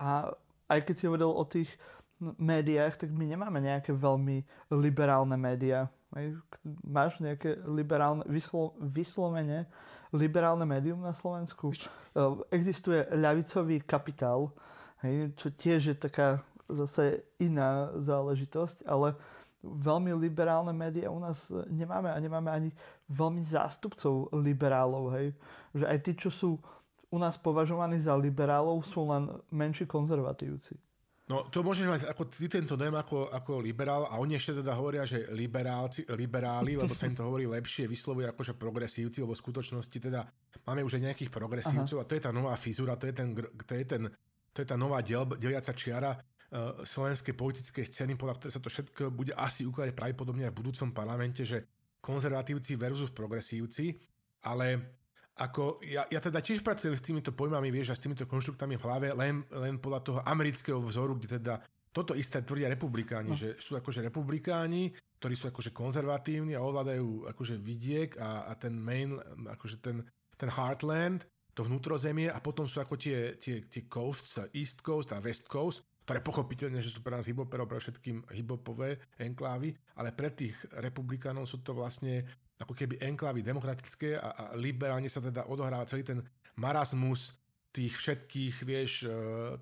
[0.01, 0.29] A
[0.71, 1.71] aj keď si hovoril o tých
[2.21, 4.45] médiách, tak my nemáme nejaké veľmi
[4.77, 5.89] liberálne médiá.
[6.85, 9.71] Máš nejaké liberálne, vyslo, vyslovene
[10.13, 11.73] liberálne médium na Slovensku?
[12.51, 14.53] Existuje ľavicový kapitál,
[15.07, 19.19] hej, čo tiež je taká zase iná záležitosť, ale
[19.63, 22.71] veľmi liberálne médiá u nás nemáme a nemáme ani
[23.13, 25.13] veľmi zástupcov liberálov.
[25.17, 25.27] Hej.
[25.77, 26.51] Že aj tí, čo sú
[27.11, 30.79] u nás považovaní za liberálov, sú len menší konzervatívci.
[31.31, 34.75] No to môžeš mať ako ty tento dojem ako, ako liberál a oni ešte teda
[34.75, 39.43] hovoria, že liberálci, liberáli, lebo sa im to hovorí lepšie, vyslovuje akože progresívci, lebo v
[39.47, 40.27] skutočnosti teda
[40.67, 42.03] máme už aj nejakých progresívcov Aha.
[42.03, 44.11] a to je tá nová fizura, to je, ten, to je, ten,
[44.51, 46.19] to je tá nová del, deliaca čiara
[46.83, 50.91] slovenskej politickej scény, podľa ktorej sa to všetko bude asi ukladať pravdepodobne aj v budúcom
[50.91, 51.63] parlamente, že
[52.03, 53.95] konzervatívci versus progresívci,
[54.43, 54.99] ale
[55.41, 58.85] ako, ja, ja teda tiež pracujem s týmito pojmami, vieš, a s týmito konštruktami v
[58.85, 63.39] hlave, len, len podľa toho amerického vzoru, kde teda toto isté tvrdia republikáni, no.
[63.39, 68.75] že sú akože republikáni, ktorí sú akože konzervatívni a ovládajú akože vidiek a, a ten
[68.75, 69.17] main,
[69.49, 70.05] akože ten,
[70.37, 75.19] ten heartland, to vnútrozemie a potom sú ako tie, tie, tie coasts, East Coast a
[75.19, 80.33] West Coast, ktoré pochopiteľne, že sú pre nás hiphoperov, pre všetkým hiphopové enklávy, ale pre
[80.33, 82.27] tých republikánov sú to vlastne
[82.61, 86.21] ako keby enklávy demokratické a, a liberálne sa teda odohráva celý ten
[86.61, 87.41] marazmus
[87.71, 89.11] tých všetkých, vieš, e,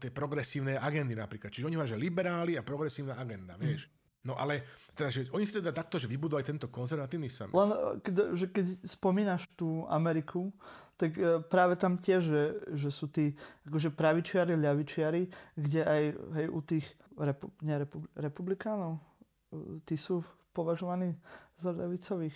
[0.01, 1.53] tej progresívnej agendy napríklad.
[1.53, 3.61] Čiže oni hovoria, že liberáli a progresívna agenda, mm.
[3.61, 3.93] vieš.
[4.25, 4.67] No ale
[4.97, 7.55] teda, že oni si teda takto, že vybudovali tento konzervatívny summit.
[7.55, 7.71] Len,
[8.03, 10.51] keď, že keď spomínaš tú Ameriku,
[10.99, 12.43] tak e, práve tam tiež, že,
[12.75, 13.39] že sú tí
[13.71, 15.23] akože pravičiari, ľavičiari,
[15.55, 16.03] kde aj
[16.35, 18.99] hej, u tých repu, nie, repu, republikánov,
[19.55, 21.15] e, tí sú považovaní
[21.55, 22.35] za ľavicových.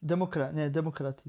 [0.00, 1.28] Demokra, nie, demokrati.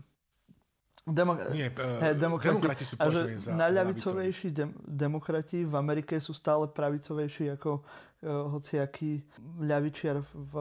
[1.04, 2.48] Demo- Nie, uh, hey, demokrati.
[2.56, 9.20] demokrati sú považovaní za Najľavicovejší dem- demokrati v Amerike sú stále pravicovejší ako uh, hociaký
[9.60, 10.54] ľavičiar v,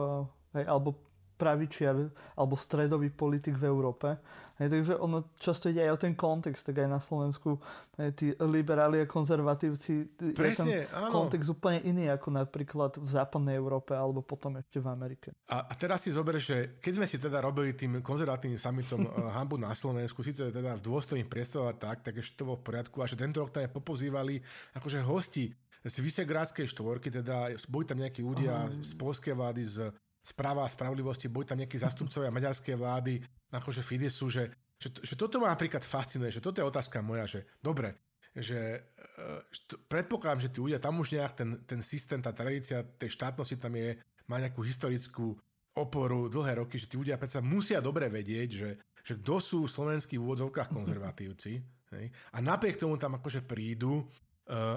[0.59, 0.99] hej, alebo
[1.43, 2.07] pravičiar
[2.39, 4.15] alebo stredový politik v Európe.
[4.61, 7.57] Hej, takže ono často ide aj o ten kontext, tak aj na Slovensku
[7.97, 11.09] hej, tí liberáli a konzervatívci, Presne, ten áno.
[11.09, 15.33] kontext úplne iný ako napríklad v západnej Európe alebo potom ešte v Amerike.
[15.49, 19.33] A, a teraz si zober, že keď sme si teda robili tým konzervatívnym summitom uh,
[19.33, 23.01] hambu na Slovensku, síce teda v dôstojných priestoroch tak, tak ešte to bolo v poriadku
[23.01, 24.37] a že tento rok tam popozývali
[24.77, 25.49] akože hosti
[25.83, 28.85] z Vysegrádskej štvorky, teda boli tam nejakí ľudia uh-huh.
[28.85, 29.77] z polskej vlády, z
[30.23, 33.19] správa a spravodlivosti, boli tam nejakí zastupcovia maďarskej vlády,
[33.51, 34.49] akože Fidesu, že,
[34.79, 37.99] že, že toto ma napríklad fascinuje, že toto je otázka moja, že dobre,
[38.33, 38.81] že
[39.19, 39.43] uh,
[39.91, 43.75] predpokladám, že tí ľudia tam už nejak ten, ten systém, tá tradícia tej štátnosti tam
[43.77, 45.37] je, má nejakú historickú
[45.75, 48.69] oporu dlhé roky, že tí ľudia predsa musia dobre vedieť, že,
[49.03, 51.51] že kto sú v úvodzovkách konzervatívci.
[51.93, 52.05] Hej?
[52.33, 54.05] A napriek tomu tam akože prídu uh,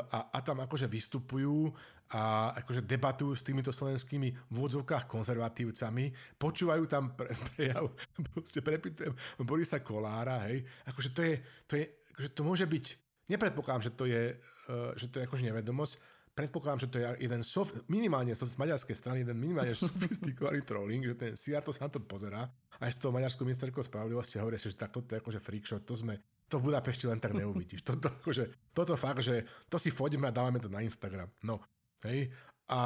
[0.04, 1.72] a, a tam akože vystupujú
[2.14, 7.90] a akože debatujú s týmito slovenskými v úvodzovkách konzervatívcami, počúvajú tam pre, prejav,
[8.30, 11.34] proste prepisujem Borisa Kolára, hej, akože to je,
[11.66, 11.84] to je,
[12.14, 12.84] akože to môže byť,
[13.26, 14.38] nepredpokladám, že to je,
[14.70, 15.94] uh, že to je akože nevedomosť,
[16.36, 21.18] predpokladám, že to je jeden sof, minimálne z maďarskej strany, jeden minimálne sofistikovaný trolling, že
[21.18, 22.46] ten Siato sa na to pozerá,
[22.78, 25.82] aj z toho maďarskou ministerkou spravodlivosti hovorí si, že tak toto je akože freak show,
[25.82, 27.82] to sme, to v Budapešti len tak neuvidíš.
[27.82, 31.26] Toto, akože, toto fakt, že to si fotíme a dávame to na Instagram.
[31.42, 31.58] No,
[32.04, 32.28] Hej?
[32.66, 32.82] A,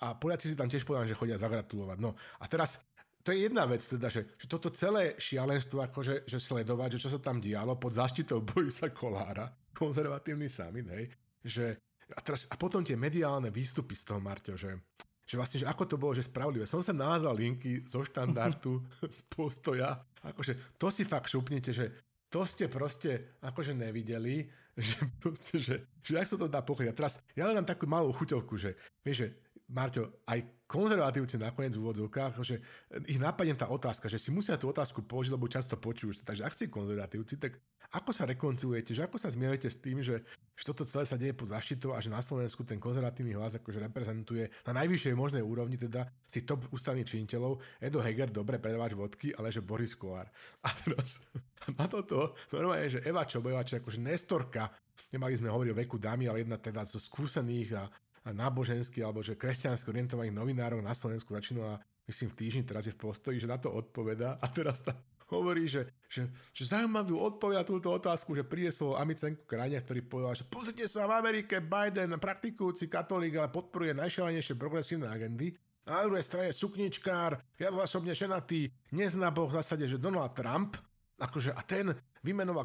[0.00, 1.98] a Poliaci si tam tiež povedali, že chodia zagratulovať.
[2.02, 2.82] No a teraz
[3.24, 7.10] to je jedna vec, teda, že, že toto celé šialenstvo, akože, že sledovať, že čo
[7.16, 11.04] sa tam dialo pod záštitou Borisa Kolára, konzervatívny summit, hej,
[11.40, 11.64] že
[12.12, 14.76] a, teraz, a potom tie mediálne výstupy z toho, Marťo, že,
[15.24, 16.68] že vlastne, že ako to bolo, že spravodlivé.
[16.68, 18.84] Som sem naházal linky zo štandardu,
[19.16, 21.86] z postoja, akože to si fakt šupnite, že
[22.28, 24.44] to ste proste akože nevideli,
[24.80, 26.90] že proste, že, že ak sa to dá pochodiť.
[26.90, 28.74] A teraz ja len takú malú chuťovku, že
[29.06, 29.28] vieš, že
[29.64, 32.60] Marťo, aj konzervatívci nakoniec v úvodzovkách, že
[33.08, 36.20] ich napadne tá otázka, že si musia tú otázku položiť, lebo často počujú.
[36.20, 37.56] Takže ak ste konzervatívci, tak
[37.96, 40.20] ako sa rekoncilujete, že ako sa zmierujete s tým, že,
[40.54, 43.90] že toto celé sa deje pod zaštitou a že na Slovensku ten konzervatívny hlas akože
[43.90, 49.34] reprezentuje na najvyššej možnej úrovni teda si top ústavných činiteľov Edo Heger, dobre predávač vodky,
[49.34, 50.30] ale že Boris Kolár.
[50.62, 51.18] A teraz
[51.78, 54.70] na toto normálne, že Eva Čobojová, či akože Nestorka,
[55.10, 57.90] nemali sme hovoriť o veku dámy, ale jedna teda zo skúsených a
[58.30, 63.00] náboženský alebo že kresťansky orientovaných novinárov na Slovensku začínala, myslím v týždni, teraz je v
[63.04, 64.96] postoji, že na to odpoveda a teraz tam
[65.34, 70.44] hovorí, že, že, že zaujímavú odpoveda túto otázku, že priniesol Amicenku krajine, ktorý povedal, že
[70.46, 75.52] pozrite sa v Amerike, Biden, praktikujúci katolík, ale podporuje najšialenejšie progresívne agendy.
[75.84, 80.80] Na druhej strane sukničkár, ja osobne ženatý, nezná Boh v zásade, že Donald Trump,
[81.20, 81.92] akože a ten
[82.24, 82.64] vymenoval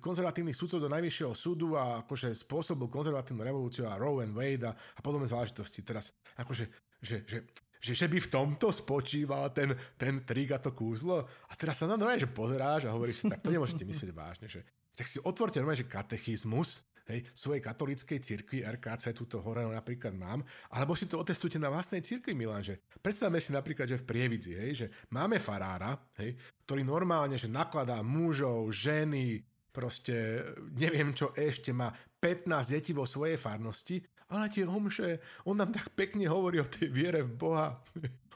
[0.00, 4.72] konzervatívnych sudcov do najvyššieho súdu a akože spôsobil konzervatívnu revolúciu a Roe and Wade a,
[4.72, 5.84] a podobné záležitosti.
[5.84, 6.64] Teraz akože,
[7.04, 7.44] že, že,
[7.80, 11.24] že, že by v tomto spočíval ten, ten trik a to kúzlo.
[11.48, 14.46] A teraz sa na to že pozeráš a hovoríš si, tak to nemôžete myslieť vážne,
[14.46, 14.60] že
[14.92, 20.46] tak si otvorte normálne, že katechizmus hej, svojej katolíckej cirkvi, RKC, túto hore napríklad mám,
[20.70, 24.52] alebo si to otestujte na vlastnej cirkvi, Milan, že predstavme si napríklad, že v Prievidzi,
[24.54, 29.42] hej, že máme farára, hej, ktorý normálne, že nakladá mužov, ženy,
[29.74, 30.44] proste
[30.78, 31.90] neviem čo ešte, má
[32.22, 33.98] 15 detí vo svojej farnosti,
[34.30, 37.82] ale tie omše, on nám tak pekne hovorí o tej viere v Boha,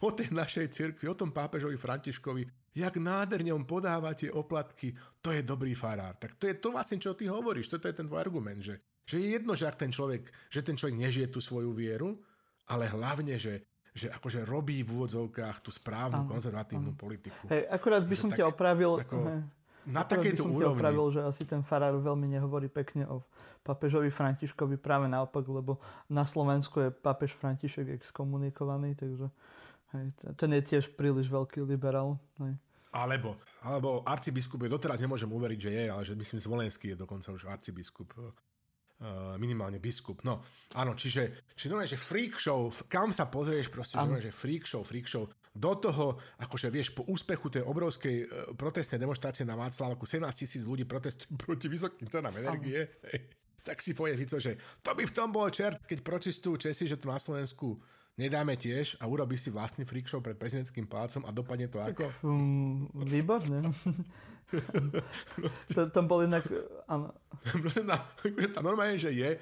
[0.03, 4.93] o tej našej cirkvi, o tom pápežovi Františkovi, jak nádherne on podáva tie oplatky,
[5.23, 6.19] to je dobrý farár.
[6.19, 9.23] Tak to je to vlastne, čo ty hovoríš, toto je ten tvoj argument, že, že
[9.23, 12.19] je jedno, že ak ten človek, že ten človek nežije tú svoju vieru,
[12.67, 13.63] ale hlavne, že,
[13.95, 16.99] že akože robí v úvodzovkách tú správnu, ano, konzervatívnu ano.
[16.99, 17.47] politiku.
[17.47, 18.99] Hej, akurát by som ťa opravil...
[19.01, 19.47] Ako,
[19.87, 20.81] na takejto by som úrovni.
[20.81, 23.25] opravil, že asi ten farár veľmi nehovorí pekne o
[23.65, 25.81] papežovi Františkovi, práve naopak, lebo
[26.13, 29.33] na Slovensku je papež František exkomunikovaný, takže
[29.97, 30.07] hej,
[30.37, 32.21] ten je tiež príliš veľký liberál.
[32.41, 32.61] Hej.
[32.95, 37.35] Alebo, alebo arcibiskup je, doteraz nemôžem uveriť, že je, ale že myslím, Zvolenský je dokonca
[37.35, 38.15] už arcibiskup.
[38.15, 40.23] Uh, minimálne biskup.
[40.23, 40.47] No,
[40.79, 44.87] áno, čiže, čiže normálne, že freak show, kam sa pozrieš, proste, že, že freak show,
[44.87, 45.27] freak show.
[45.55, 48.27] Do toho, akože vieš, po úspechu tej obrovskej e,
[48.59, 52.91] protestnej demonstrácie na Václavku 17 tisíc ľudí protestujú proti vysokým cenám energie,
[53.63, 56.99] tak si povie Fico, že to by v tom bol čert, keď protestujú Česi, že
[57.01, 57.81] to na Slovensku
[58.21, 62.13] nedáme tiež a urobí si vlastný freak show pred prezidentským palácom a dopadne to ako?
[62.27, 63.73] Um, výborne.
[65.75, 66.45] to, tam bol inak,
[66.87, 67.11] áno.
[67.43, 69.41] Proste na, akože tam normálne, že je,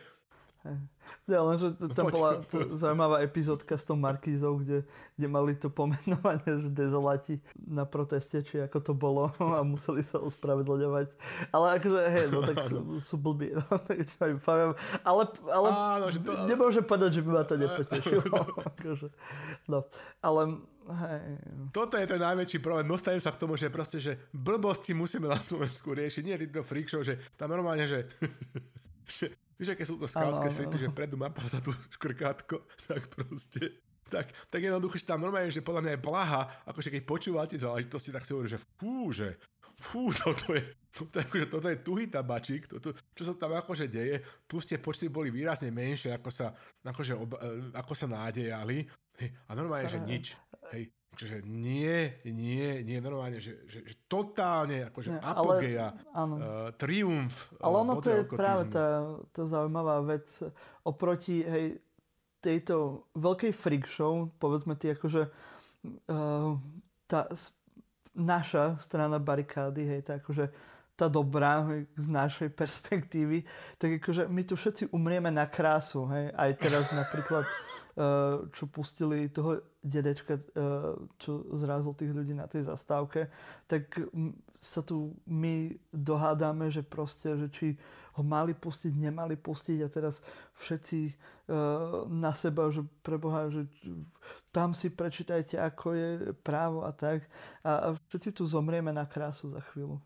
[1.32, 2.38] ja, len, že tam bola
[2.74, 4.86] zaujímavá epizódka s tou Markízou, kde,
[5.18, 9.22] kde mali to pomenovanie, že dezoláti na proteste, či ako to bolo
[9.58, 11.14] a museli sa ospravedlňovať.
[11.50, 13.54] Ale akože, hej, no tak sú, sú blbí.
[13.54, 13.98] No, tak
[15.02, 16.32] ale ale Áno, že to...
[16.46, 18.36] nemôžem povedať, že by ma to nepotešilo.
[18.74, 19.08] akože,
[19.70, 19.86] no,
[20.22, 21.38] ale Hej.
[21.70, 22.90] Toto je ten najväčší problém.
[22.90, 26.22] Dostanem sa k tomu, že proste, že blbosti musíme na Slovensku riešiť.
[26.26, 28.10] Nie to freak show, že tam normálne, že,
[29.06, 33.80] že Víš, aké sú to skautské slipy, že predu mapa za tú škrkátko, tak proste
[34.12, 38.12] tak, tak jednoducho, že tam normálne, že podľa mňa je blaha, akože keď počúvate záležitosti,
[38.12, 39.40] tak si hovorí, že fú, že
[39.80, 43.88] fú, toto je, toto je, akože, toto je tuhý tabačík, toto, čo sa tam akože
[43.88, 46.52] deje, plus tie počty boli výrazne menšie, ako sa,
[46.84, 48.84] akože, ob, e, ako sa nádejali,
[49.16, 50.36] hej, a normálne, že nič,
[50.76, 56.68] hej, Čiže nie, nie, nie normálne, že, že, že totálne akože nie, apogea, ale, uh,
[56.72, 57.52] triumf.
[57.60, 60.24] Ale ono to je práve tá, tá zaujímavá vec
[60.80, 61.84] oproti hej,
[62.40, 65.28] tejto veľkej freak show, povedzme ty akože
[66.08, 66.56] uh,
[67.04, 67.28] tá
[68.16, 70.48] naša strana barikády, hej, tá akože
[70.96, 73.44] tá dobrá hej, z našej perspektívy,
[73.76, 77.68] tak akože my tu všetci umrieme na krásu, hej, aj teraz napríklad Eh,
[78.52, 80.42] čo pustili toho dedečka, eh,
[81.18, 83.28] čo zrázol tých ľudí na tej zastávke,
[83.66, 83.98] tak
[84.62, 87.66] sa tu my dohádame, že proste, že či
[88.16, 90.24] ho mali pustiť, nemali pustiť a teraz
[90.56, 91.14] všetci eh,
[92.08, 93.68] na seba, že preboha, že
[94.54, 96.08] tam si prečítajte, ako je
[96.44, 97.24] právo a tak.
[97.64, 99.96] A, všetci tu zomrieme na krásu za chvíľu.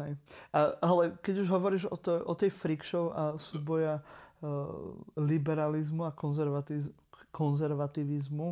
[0.00, 0.16] Hej.
[0.56, 4.00] A, ale keď už hovoríš o, to, o tej freak show a súboja
[5.16, 6.14] liberalizmu a
[7.30, 8.48] konzervativizmu,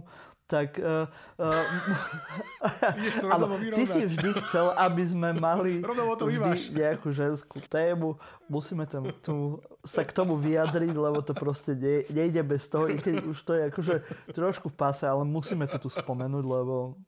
[0.51, 1.07] tak uh,
[1.38, 5.78] uh, áno, ty si vždy chcel, aby sme mali
[6.18, 8.18] to vždy nejakú ženskú tému.
[8.51, 12.99] Musíme tam, tu, sa k tomu vyjadriť, lebo to proste ne, nejde bez toho, i
[12.99, 13.95] keď už to je akože
[14.34, 16.99] trošku v pase, ale musíme to tu spomenúť, lebo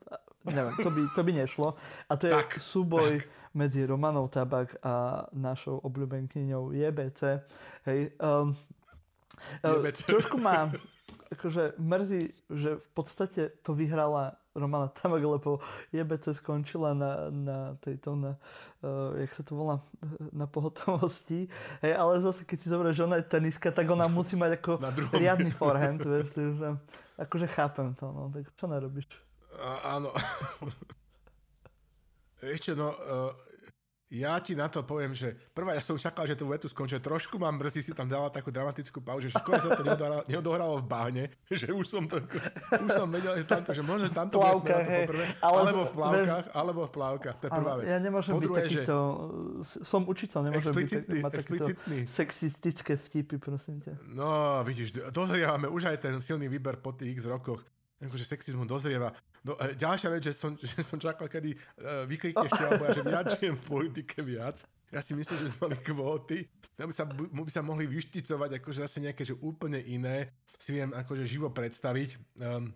[0.45, 1.68] neviem, to by, to by nešlo.
[2.09, 3.28] A to je tak, súboj tak.
[3.55, 7.47] medzi Romanou Tabak a našou obľúbenkyňou JBC.
[7.86, 8.57] Hej, um,
[9.62, 10.07] JBC.
[10.07, 10.70] Trošku má
[11.32, 12.22] akože mrzí,
[12.53, 18.36] že v podstate to vyhrala Romana Tamak, lebo JBC skončila na, na tejto, na,
[18.84, 19.80] uh, jak sa to volá,
[20.28, 21.49] na pohotovosti.
[21.80, 24.72] Hej, ale zase, keď si zoberieš, že ona je teniska, tak ona musí mať ako
[25.20, 26.05] riadny forehand.
[26.05, 26.68] Vieš, že,
[27.16, 29.09] akože chápem to, no, tak čo nerobíš?
[29.63, 30.11] A, áno.
[32.43, 33.31] Ešte, no, uh,
[34.13, 36.99] ja ti na to poviem, že prvá, ja som čakal, že tú vetu skončí.
[37.01, 40.75] Trošku mám mrzí si tam dala takú dramatickú pauzu, že skôr sa to neodohralo, neodohralo
[40.83, 42.21] v bahne, že už som to,
[42.77, 45.93] už som vedel, že tamto, že možno tamto bude smerovať to poprvé, ale, alebo v
[45.97, 47.87] plavkách, vieš, alebo v plavkách, to je prvá vec.
[47.89, 48.97] Ja nemôžem byť takýto,
[49.65, 50.91] že, som učiteľ, nemôžem byť
[51.23, 51.69] mať takýto
[52.05, 53.97] sexistické vtipy, prosím ťa.
[54.13, 57.65] No, vidíš, dozrievame už aj ten silný výber po tých x rokoch
[58.03, 59.15] akože sexizmu dozrieva.
[59.43, 63.03] No, e, ďalšia vec, že som, že som čakal, kedy uh, vyklikneš alebo ja, že
[63.03, 64.62] viac žijem v politike viac.
[64.93, 66.47] Ja si myslím, že sme mali kvóty.
[66.76, 70.36] Ja by sa, by sa mohli vyšticovať akože zase nejaké že úplne iné.
[70.61, 72.38] Si viem akože živo predstaviť.
[72.38, 72.70] Um,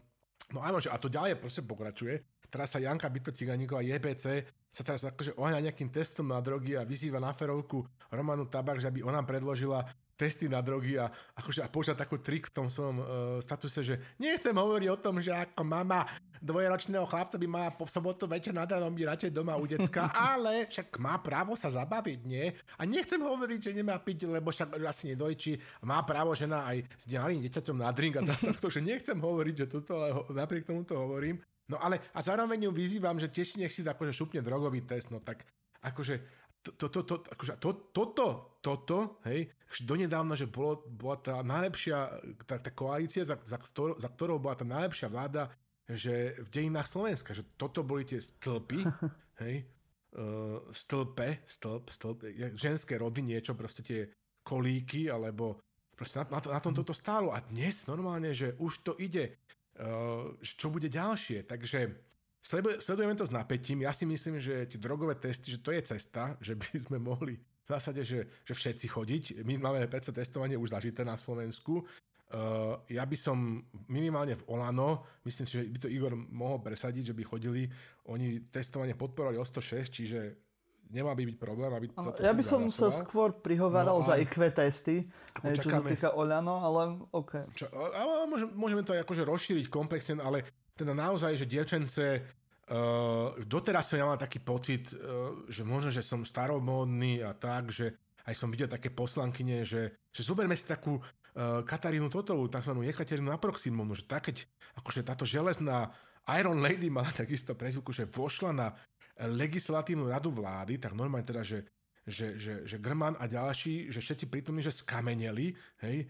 [0.50, 2.24] no áno, že a to ďalej proste pokračuje.
[2.48, 6.84] Teraz sa Janka Byto Ciganíková JBC sa teraz akože ohňa nejakým testom na drogy a
[6.84, 11.68] vyzýva na ferovku Romanu Tabak, že aby ona predložila testy na drogy a, akože, a
[11.96, 13.06] takú trik v tom svojom uh,
[13.44, 16.08] statuse, že nechcem hovoriť o tom, že ako mama
[16.40, 20.68] dvojročného chlapca by mala po sobotu večer nad ránom byť radšej doma u decka, ale
[20.68, 22.52] však má právo sa zabaviť, nie?
[22.80, 25.58] A nechcem hovoriť, že nemá piť, lebo však asi nedojčí.
[25.84, 29.66] Má právo žena aj s ďalým dieťaťom na drink a takto, že nechcem hovoriť, že
[29.66, 31.40] toto, ale napriek tomu to hovorím.
[31.66, 35.18] No ale a zároveň ju vyzývam, že tiež nech si akože šupne drogový test, no
[35.18, 35.42] tak
[35.82, 36.22] akože
[36.74, 39.46] to, to, to, akože to, toto, toto, hej,
[39.86, 42.10] donedávna, že bolo, bola tá najlepšia,
[42.42, 43.58] tá, tá koalícia, za, za,
[43.94, 45.46] za ktorou bola tá najlepšia vláda,
[45.90, 48.80] že v dejinách Slovenska, že toto boli tie stĺpy,
[49.42, 49.62] hej,
[50.18, 52.18] uh, stĺpe, stĺp, stĺp,
[52.58, 54.00] ženské rody, niečo, proste tie
[54.42, 55.62] kolíky, alebo
[55.94, 57.30] proste na, na, to, na tom toto stálo.
[57.30, 59.38] A dnes normálne, že už to ide,
[59.78, 62.06] uh, čo bude ďalšie, takže
[62.46, 63.82] Sledujeme to s napätím.
[63.82, 67.34] Ja si myslím, že tie drogové testy, že to je cesta, že by sme mohli
[67.66, 69.24] v zásade, že, že všetci chodiť.
[69.42, 71.82] My máme predsa testovanie už zažité na Slovensku.
[72.26, 77.14] Uh, ja by som minimálne v Olano, myslím si, že by to Igor mohol presadiť,
[77.14, 77.70] že by chodili,
[78.10, 80.20] oni testovanie podporovali o 106, čiže
[80.90, 84.42] nemá by byť problém, aby to Ja by som sa skôr prihováral no, za IQ
[84.50, 85.06] testy,
[85.42, 87.46] hej, čo sa týka Olano, ale OK.
[87.54, 94.02] Čo, a môžeme, to akože rozšíriť komplexne, ale teda naozaj, že dievčence uh, doteraz som
[94.02, 97.94] ja mal taký pocit, uh, že možno, že som staromódny a tak, že
[98.26, 100.98] aj som videl také poslankyne, že, že zoberme si takú
[101.68, 102.72] Katarínu Totovú, tzv.
[102.80, 104.48] Jekaterinu Aproximovnu, že tá, keď
[104.80, 105.92] akože táto železná
[106.32, 108.68] Iron Lady mala takisto prezvuku, že vošla na
[109.16, 111.64] legislatívnu radu vlády, tak normálne teda, že,
[112.04, 116.06] že, že, že Grman a ďalší, že všetci prítomní, že skameneli, hej, e,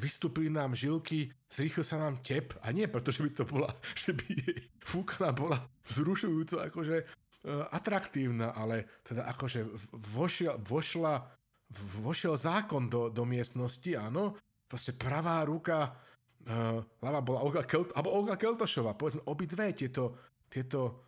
[0.00, 3.68] vystúpili nám žilky, zrýchlil sa nám tep a nie preto, že by to bola,
[4.02, 7.04] že by jej fúkana bola vzrušujúco akože e,
[7.72, 11.20] atraktívna, ale teda akože vošiel, vošla,
[11.74, 15.90] vošiel zákon do, do miestnosti, áno, proste pravá ruka,
[16.46, 21.06] uh, ľava bola Olga, Kelt, alebo Olga Keltošová, povedzme, obidve tieto, tieto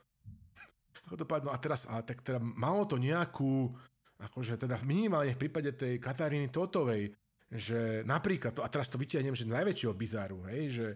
[1.08, 1.48] ako to padlo?
[1.48, 3.72] A teraz, a tak teda malo to nejakú,
[4.20, 7.16] akože teda minimálne v prípade tej Kataríny Totovej,
[7.48, 10.88] že napríklad, to, a teraz to vytiahnem, že najväčšieho bizáru, hej, že,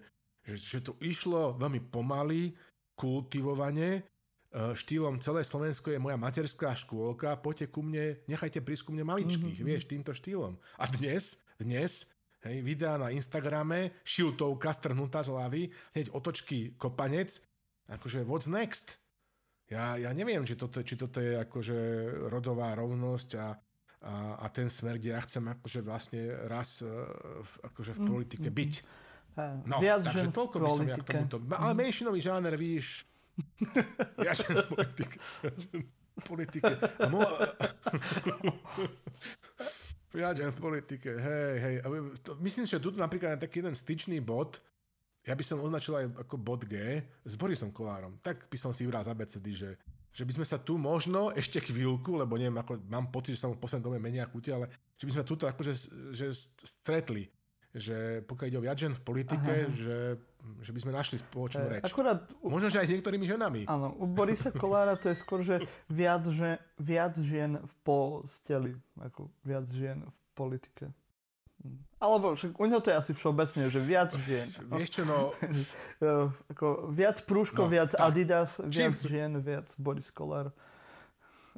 [0.45, 2.53] že, že to išlo veľmi pomaly,
[2.93, 4.05] kultivovane,
[4.53, 9.59] štýlom celé Slovensko je moja materská škôlka, poďte ku mne, nechajte prísť ku mne maličkých,
[9.59, 9.69] mm-hmm.
[9.73, 10.61] vieš, týmto štýlom.
[10.77, 12.05] A dnes, dnes,
[12.45, 15.63] hej, videá na Instagrame, šiltovka strhnutá z hlavy,
[15.97, 17.41] hneď otočky kopanec,
[17.89, 19.01] akože what's next?
[19.73, 21.79] Ja, ja neviem, či toto, či toto je akože
[22.29, 23.57] rodová rovnosť a,
[24.05, 27.09] a, a ten smer, kde ja chcem akože vlastne raz uh,
[27.41, 28.75] v, akože v mm, politike mm, byť.
[29.65, 31.41] No, Viac takže toľko by som ja k tomuto.
[31.57, 33.09] Ale menšinový žáner, víš,
[34.27, 35.17] ja v politike.
[36.25, 36.73] politike.
[37.01, 37.21] A mo...
[40.13, 41.75] ja v politike, hej, hej.
[42.41, 44.61] Myslím, že tu napríklad je taký jeden styčný bod,
[45.23, 48.19] ja by som označil aj ako bod G s Borisom Kolárom.
[48.19, 49.71] Tak by som si vral z ABCD, že,
[50.11, 53.49] že by sme sa tu možno ešte chvíľku, lebo neviem, ako mám pocit, že sa
[53.49, 54.67] mu v poslednom dome menia kúte, ale
[54.99, 55.73] že by sme tu akože
[56.11, 56.27] že
[56.59, 57.31] stretli.
[57.73, 60.21] Že pokiaľ ide o viac žen v politike, že,
[60.61, 61.83] že by sme našli spoločnú reč.
[61.89, 63.65] Akurát, možno, že aj s niektorými ženami.
[63.65, 69.33] Áno, u Borisa Kolára to je skôr, že viac, že viac žien v posteli, ako
[69.41, 70.93] viac žien v politike.
[72.03, 74.49] Alebo však u neho to je asi všeobecne, že viac žien.
[74.75, 75.31] Vieš čo, no...
[76.53, 78.03] ako viac prúško, no, viac tak.
[78.03, 79.07] Adidas, viac Čím...
[79.07, 80.51] žien, viac Boris Koller.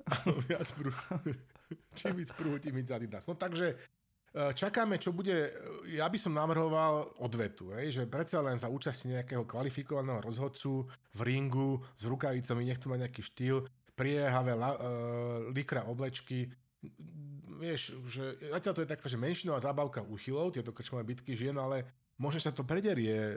[0.46, 1.24] viac prúško.
[1.96, 3.24] Čím víc prúhu, tým víc Adidas.
[3.24, 3.80] No takže
[4.34, 5.54] čakáme, čo bude...
[5.94, 11.20] Ja by som navrhoval odvetu, hej, že predsa len za účasti nejakého kvalifikovaného rozhodcu v
[11.22, 13.62] ringu s rukavicami, nech tu má nejaký štýl,
[13.94, 14.78] priehavé la, uh,
[15.54, 16.50] likra oblečky,
[17.58, 21.86] vieš, že zatiaľ to je taká, že menšinová zábavka uchylov, tieto krčmové bitky žien, ale
[22.18, 23.36] možno sa to prederie e,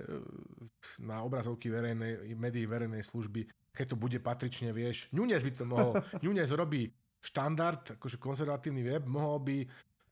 [1.02, 5.08] na obrazovky verejnej, médií verejnej služby, keď to bude patrične, vieš.
[5.14, 5.92] Nunes by to mohol,
[6.26, 6.90] Nunes robí
[7.22, 9.58] štandard, akože konzervatívny web, mohol by,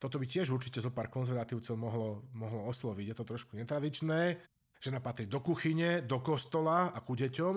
[0.05, 3.05] toto by tiež určite zo pár konzervatívcov mohlo, mohlo osloviť.
[3.09, 4.37] Je to trošku netradičné,
[4.77, 7.55] že napatrí do kuchyne, do kostola a ku deťom,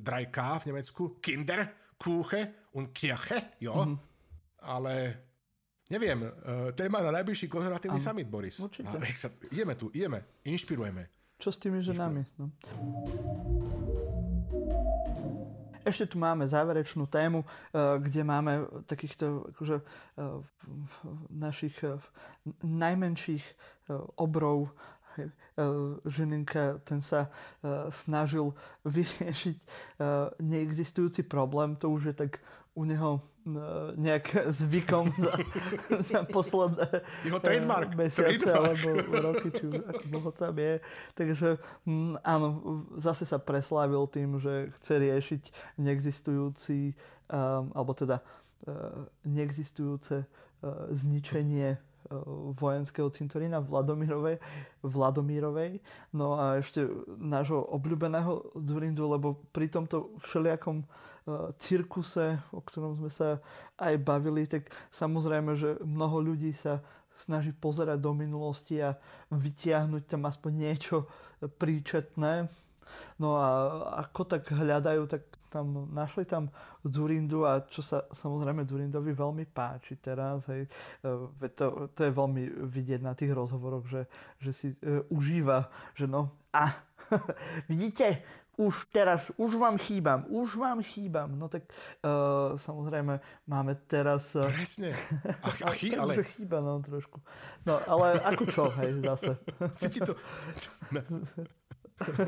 [0.00, 3.76] dry K v Nemecku, Kinder, Kuche und Kirche, jo.
[3.76, 3.96] Mm-hmm.
[4.64, 4.94] Ale
[5.86, 8.58] Neviem, uh, téma na najbližší konzervatívny ano, summit, Boris.
[8.58, 8.90] Určite.
[9.14, 11.06] Sa, ideme tu, ideme, inšpirujeme.
[11.38, 12.26] Čo s tými ženami?
[12.42, 12.50] No.
[15.86, 20.42] Ešte tu máme záverečnú tému, uh, kde máme takýchto akože, uh,
[21.30, 21.78] našich
[22.66, 23.44] najmenších
[24.18, 24.74] obrov
[26.04, 27.30] Žilinka, ten sa
[27.88, 28.50] snažil
[28.84, 29.56] vyriešiť
[30.42, 31.78] neexistujúci problém.
[31.78, 32.42] To už je tak
[32.74, 33.22] u neho
[33.94, 35.38] nejak zvykom za,
[36.10, 38.82] za posledné Jeho trademark, mesiace trademark.
[38.82, 38.88] alebo
[39.22, 40.74] roky, či ako dlho tam je.
[41.14, 41.48] Takže
[41.86, 42.46] m, mm, áno,
[42.98, 45.42] zase sa preslávil tým, že chce riešiť
[45.78, 46.98] neexistujúci,
[47.30, 54.42] um, alebo teda uh, neexistujúce uh, zničenie uh, vojenského cintorína Vladomírovej,
[54.82, 55.78] Vladomírovej.
[56.10, 56.82] No a ešte
[57.22, 61.15] nášho obľúbeného Zurindu, lebo pri tomto všelijakom Eh,
[61.58, 63.42] cirkuse, o ktorom sme sa
[63.82, 66.80] aj bavili, tak samozrejme, že mnoho ľudí sa
[67.16, 68.94] snaží pozerať do minulosti a
[69.32, 71.08] vytiahnuť tam aspoň niečo
[71.42, 72.46] príčetné.
[73.16, 73.48] No a
[74.06, 76.52] ako tak hľadajú, tak tam našli tam
[76.84, 82.68] Zurindu a čo sa samozrejme Zurindovi veľmi páči teraz, hej, eh, to, to je veľmi
[82.68, 84.04] vidieť na tých rozhovoroch, že,
[84.36, 86.76] že si e, užíva, že no a
[87.72, 88.20] vidíte,
[88.56, 91.36] už teraz, už vám chýbam, už vám chýbam.
[91.36, 94.32] No tak uh, samozrejme máme teraz...
[94.32, 94.96] Uh, Presne.
[95.44, 96.16] A, a chy, ale...
[96.24, 97.20] chýba no trošku.
[97.68, 99.36] No ale ako čo, hej, zase.
[99.80, 100.16] Cíti to...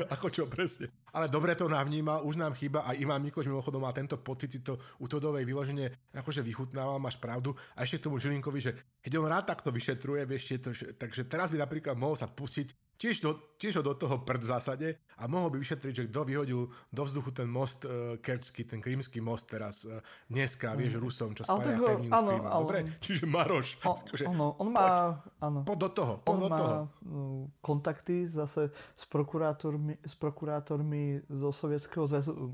[0.09, 0.89] Ako čo, presne.
[1.13, 4.65] Ale dobre to navníma, už nám chýba a Ivan Mikloš mimochodom má tento pocit, si
[4.65, 7.53] to u Todovej vyloženie akože vychutnáva, máš pravdu.
[7.77, 11.29] A ešte k tomu Žilinkovi, že keď on rád takto vyšetruje, vieš, to, že, takže
[11.29, 14.87] teraz by napríklad mohol sa pustiť tiež, do, tiež ho do toho prd v zásade
[15.15, 19.23] a mohol by vyšetriť, že kto vyhodil do vzduchu ten most uh, kerčský, ten krímsky
[19.23, 21.01] most teraz uh, dneska, vieš, mm.
[21.01, 22.51] Rusom, čo spája pevninu s Krímom.
[22.51, 22.79] Dobre?
[22.99, 23.79] Čiže Maroš.
[23.87, 25.63] O, akože, ono, on má, áno.
[25.63, 26.75] Po do toho, po on do má toho.
[27.07, 32.51] Mm, kontakty zase s prokurátormi, s prokurátormi zo Sovietskeho zväzu.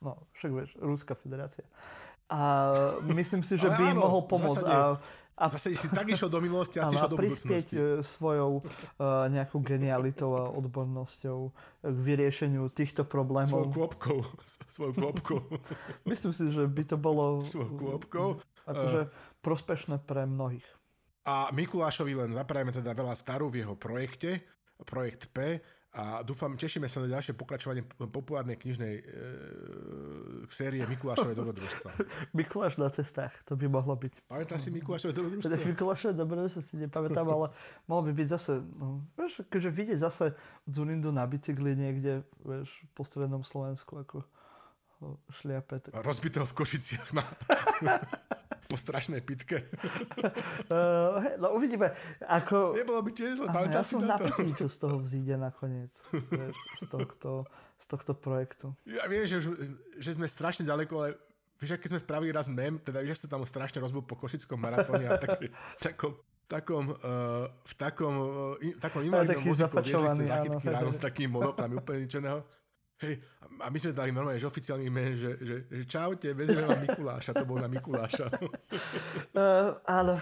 [0.00, 1.66] No, však vieš, Ruská federácia.
[2.30, 2.70] A
[3.10, 4.62] myslím si, že by im mohol pomôcť.
[4.62, 5.02] A
[5.40, 7.76] a, Zase si tak išiel do minulosti a si išiel do budúcnosti.
[7.80, 11.38] E, svojou uh, nejakou genialitou a odbornosťou
[11.80, 13.72] k vyriešeniu týchto problémov.
[13.72, 14.18] Svojou kôpkou.
[14.76, 15.38] Svojou kôpkou.
[16.10, 18.28] Myslím si, že by to bolo Svojou kôpkou.
[18.68, 20.68] Akože uh, prospešné pre mnohých.
[21.24, 24.44] A Mikulášovi len zaprajeme teda veľa starú v jeho projekte,
[24.84, 25.60] projekt P,
[25.90, 29.02] a dúfam, tešíme sa na ďalšie pokračovanie populárnej knižnej e,
[30.46, 31.90] série Mikulášové dobrodružstva.
[32.38, 34.22] Mikuláš na cestách, to by mohlo byť.
[34.30, 35.50] Pamätáš si Mikulášové dobrodružstvo?
[35.50, 37.50] Mikulášové dobrodružstvo si nepamätám, ale
[37.90, 40.38] mohlo by byť zase, no, vieš, akože vidieť zase
[40.70, 44.22] Zunindu na bicykli niekde, vieš, po strednom Slovensku, ako
[45.40, 45.88] šliape.
[45.88, 45.90] Tak...
[46.04, 47.24] Rozbitého v Košiciach na...
[48.70, 49.66] po strašnej pitke.
[50.70, 51.90] uh, no uvidíme.
[52.22, 52.78] Ako...
[52.78, 55.90] Nebolo by tiež zle, ja som napitý, čo z toho vzíde nakoniec.
[56.30, 57.50] vieš, z, tohto,
[57.82, 58.70] z tohto projektu.
[58.86, 59.42] Ja viem, že,
[59.98, 61.18] že sme strašne ďaleko, ale
[61.58, 65.10] vieš, keď sme spravili raz mem, teda vieš, sa tam strašne rozbil po košickom maratóne
[65.10, 65.50] a tak,
[65.82, 66.14] takom,
[66.46, 68.14] takom, uh, v takom,
[68.54, 72.46] uh, takom invalidnom viezli sa zachytky ráno s takým monoplami úplne ničeného.
[73.00, 73.16] Hej,
[73.60, 77.32] a my sme dali normálne, že oficiálny men, že, že, že čaute, vezmeme vám Mikuláša,
[77.36, 78.28] to bol na Mikuláša.
[79.32, 80.20] Uh, áno,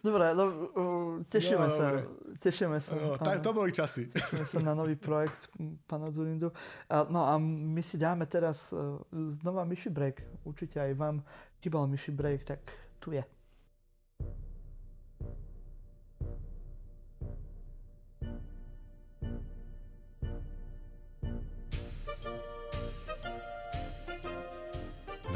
[0.00, 1.86] dobre, no, uh, tešíme no, sa.
[1.96, 2.04] Dobre.
[2.40, 2.92] Tešíme sa.
[2.96, 4.08] No, tak, to boli časy.
[4.12, 5.48] Tešíme sa na nový projekt
[5.84, 6.52] pána Zurindu.
[6.88, 9.00] Uh, no a my si dáme teraz uh,
[9.40, 10.44] znova Myši Break.
[10.44, 11.24] Určite aj vám
[11.60, 12.60] chýbal Myši Break, tak
[13.00, 13.24] tu je.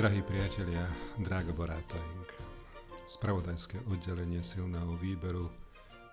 [0.05, 0.85] Drahí priatelia,
[1.17, 2.29] Drago Borátoing,
[3.09, 5.49] spravodajské oddelenie silného výberu,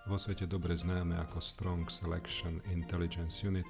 [0.08, 3.68] vo svete dobre známe ako Strong Selection Intelligence Unit,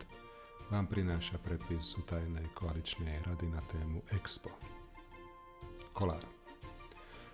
[0.70, 4.54] vám prináša prepis utajenej koaličnej rady na tému Expo.
[5.90, 6.22] Kolár.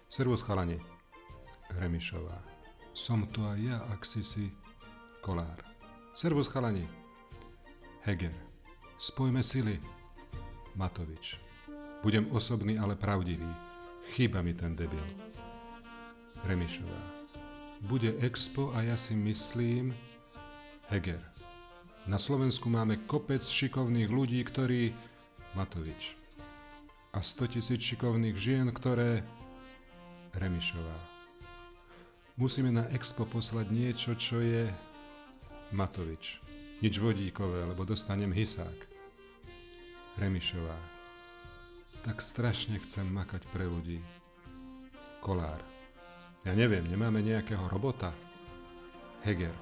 [0.09, 0.81] Servus chalani.
[1.77, 2.41] Hremišová.
[2.97, 4.49] Som to aj ja, ak si si.
[5.21, 5.61] Kolár.
[6.17, 6.89] Servus chalani.
[8.09, 8.33] Heger.
[8.97, 9.77] Spojme sily.
[10.73, 11.48] Matovič.
[11.99, 13.51] Budem osobný, ale pravdivý.
[14.15, 15.03] Chýba mi ten debil.
[16.47, 17.03] Remišová.
[17.83, 19.91] Bude expo a ja si myslím...
[20.89, 21.19] Heger.
[22.07, 24.95] Na Slovensku máme kopec šikovných ľudí, ktorí...
[25.59, 26.15] Matovič.
[27.11, 29.27] A 100 tisíc šikovných žien, ktoré...
[30.39, 30.99] Remišová.
[32.39, 34.71] Musíme na expo poslať niečo, čo je...
[35.75, 36.39] Matovič.
[36.79, 38.87] Nič vodíkové, lebo dostanem hysák.
[40.15, 40.98] Remišová
[42.03, 44.03] tak strašne chcem makať pre ľudí.
[45.19, 45.61] Kolár.
[46.47, 48.15] Ja neviem, nemáme nejakého robota?
[49.27, 49.53] Heger.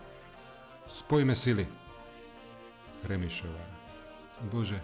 [0.87, 1.64] Spojme sily.
[3.03, 3.64] Remišová.
[4.53, 4.78] Bože,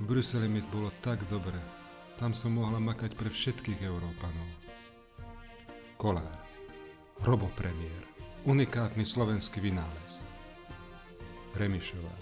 [0.00, 1.60] v Bruseli mi bolo tak dobre.
[2.16, 4.48] Tam som mohla makať pre všetkých Európanov.
[6.00, 6.40] Kolár.
[7.22, 8.02] Robopremiér.
[8.48, 10.24] Unikátny slovenský vynález.
[11.54, 12.14] Remišová.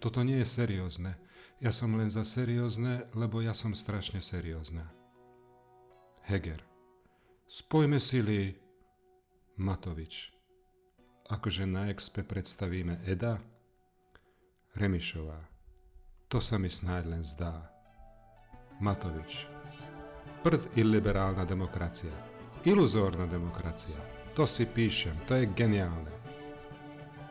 [0.00, 1.25] Toto nie je seriózne.
[1.56, 4.84] Ja som len za seriózne, lebo ja som strašne seriózna.
[6.28, 6.60] Heger.
[7.48, 8.60] Spojme sily.
[9.56, 10.36] Matovič.
[11.32, 13.40] Akože na expe predstavíme Eda?
[14.76, 15.40] Remišová.
[16.28, 17.72] To sa mi snáď len zdá.
[18.76, 19.48] Matovič.
[20.44, 22.12] Prd iliberálna demokracia.
[22.68, 23.96] Iluzórna demokracia.
[24.36, 26.12] To si píšem, to je geniálne.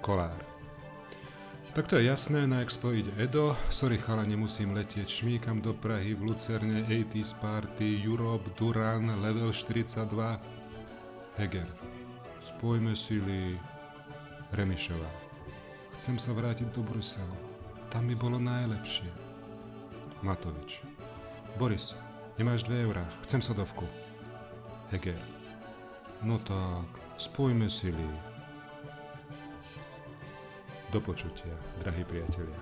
[0.02, 0.45] Kolár.
[1.76, 3.52] Tak to je jasné, na Expo ide Edo.
[3.68, 5.12] Sorry chala, nemusím letieť.
[5.12, 10.08] Šmíkam do Prahy v Lucerne, 80s Party, Europe, Duran, Level 42.
[11.36, 11.68] Heger.
[12.48, 13.60] Spojme sily.
[14.56, 15.12] Remišová.
[16.00, 17.36] Chcem sa vrátiť do Bruselu.
[17.92, 19.12] Tam mi bolo najlepšie.
[20.24, 20.80] Matovič.
[21.60, 21.92] Boris,
[22.40, 23.84] nemáš 2 eurá, chcem sodovku.
[24.96, 25.20] Heger.
[26.24, 26.88] No tak,
[27.20, 28.35] spojme sily.
[30.96, 31.52] Do počutia,
[31.84, 32.56] drahí priatelia.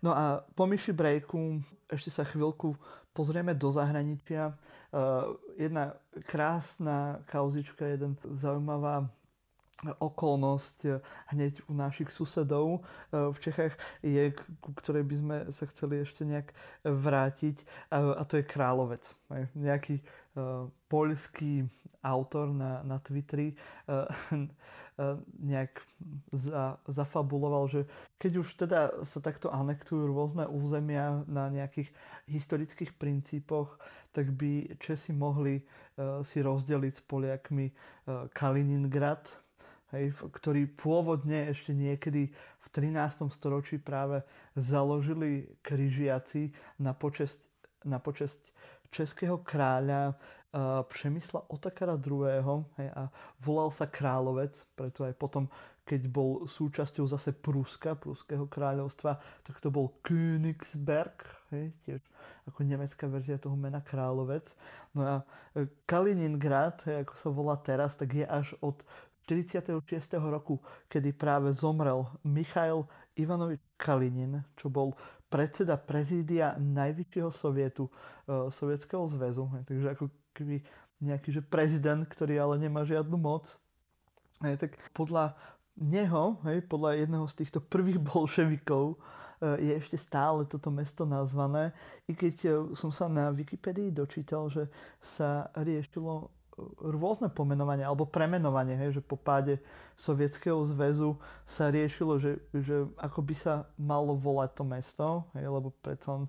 [0.00, 1.60] No a po myši breaku
[1.90, 2.74] ešte sa chvíľku
[3.14, 4.54] pozrieme do zahraničia.
[5.58, 9.08] Jedna krásna kauzička, jeden zaujímavá
[10.00, 11.04] okolnosť
[11.36, 12.80] hneď u našich susedov
[13.12, 14.32] v Čechách je,
[14.64, 16.48] ku ktorej by sme sa chceli ešte nejak
[16.80, 17.60] vrátiť
[17.92, 19.04] a to je Královec.
[19.52, 20.00] Nejaký
[20.88, 21.68] poľský
[22.06, 23.58] autor na, na Twitteri
[25.42, 25.82] nejak
[26.32, 27.80] za, zafabuloval, že
[28.16, 31.92] keď už teda sa takto anektujú rôzne územia na nejakých
[32.30, 33.76] historických princípoch,
[34.16, 37.66] tak by Česi mohli uh, si rozdeliť s Poliakmi
[38.32, 39.28] Kaliningrad,
[39.92, 43.28] hej, ktorý pôvodne ešte niekedy v 13.
[43.30, 44.22] storočí práve
[44.56, 46.50] založili križiaci
[46.82, 47.40] na počesť,
[47.86, 48.40] na počesť
[48.90, 50.16] českého kráľa
[50.82, 52.64] Přemysla Otakara II.
[52.76, 53.12] Hej, a
[53.44, 55.52] volal sa kráľovec, preto aj potom,
[55.84, 62.00] keď bol súčasťou zase Pruska, Pruského kráľovstva, tak to bol Königsberg, hej, tiež
[62.48, 64.54] ako nemecká verzia toho mena kráľovec.
[64.96, 65.14] No a
[65.52, 68.80] e, Kaliningrad, hej, ako sa volá teraz, tak je až od
[69.28, 69.82] 46.
[70.22, 72.86] roku, kedy práve zomrel Michail
[73.18, 74.94] Ivanovič Kalinin, čo bol
[75.26, 79.50] predseda prezídia najvyššieho sovietu, uh, Sovietskeho zväzu.
[79.66, 80.04] Takže ako
[80.36, 80.60] keby
[81.00, 83.56] nejaký že prezident, ktorý ale nemá žiadnu moc.
[84.44, 85.36] Hej, tak podľa
[85.76, 91.76] neho, hej, podľa jedného z týchto prvých bolševikov, eh, je ešte stále toto mesto nazvané,
[92.08, 94.68] i keď eh, som sa na Wikipedii dočítal, že
[95.00, 96.28] sa riešilo eh,
[96.80, 99.60] rôzne pomenovanie alebo premenovanie, hej, že po páde
[99.96, 105.06] Sovietskeho zväzu sa riešilo, že, že ako by sa malo volať to mesto,
[105.36, 106.24] hej, lebo predsa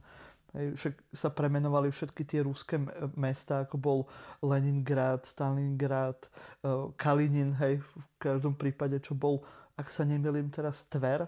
[0.56, 2.80] Hej, však sa premenovali všetky tie ruské
[3.20, 4.00] mesta, ako bol
[4.40, 6.32] Leningrad, Stalingrad,
[6.64, 9.44] e, Kalinin, hej, v každom prípade, čo bol,
[9.76, 11.28] ak sa nemýlim teraz, Tver.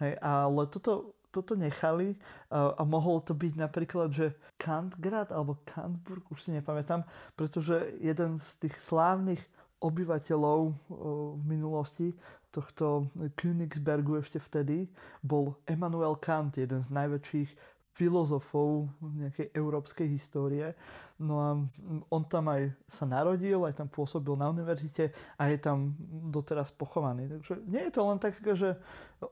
[0.00, 2.16] Hej, ale toto, toto nechali
[2.48, 7.04] a, a mohol to byť napríklad, že Kantgrad alebo Kantburg, už si nepamätám,
[7.36, 9.44] pretože jeden z tých slávnych
[9.84, 10.72] obyvateľov e,
[11.36, 12.08] v minulosti
[12.56, 14.88] tohto Königsbergu ešte vtedy
[15.20, 17.50] bol Immanuel Kant, jeden z najväčších
[17.96, 20.76] filozofov nejakej európskej histórie.
[21.16, 21.56] No a
[22.12, 25.96] on tam aj sa narodil, aj tam pôsobil na univerzite a je tam
[26.28, 27.32] doteraz pochovaný.
[27.32, 28.76] Takže nie je to len taká, že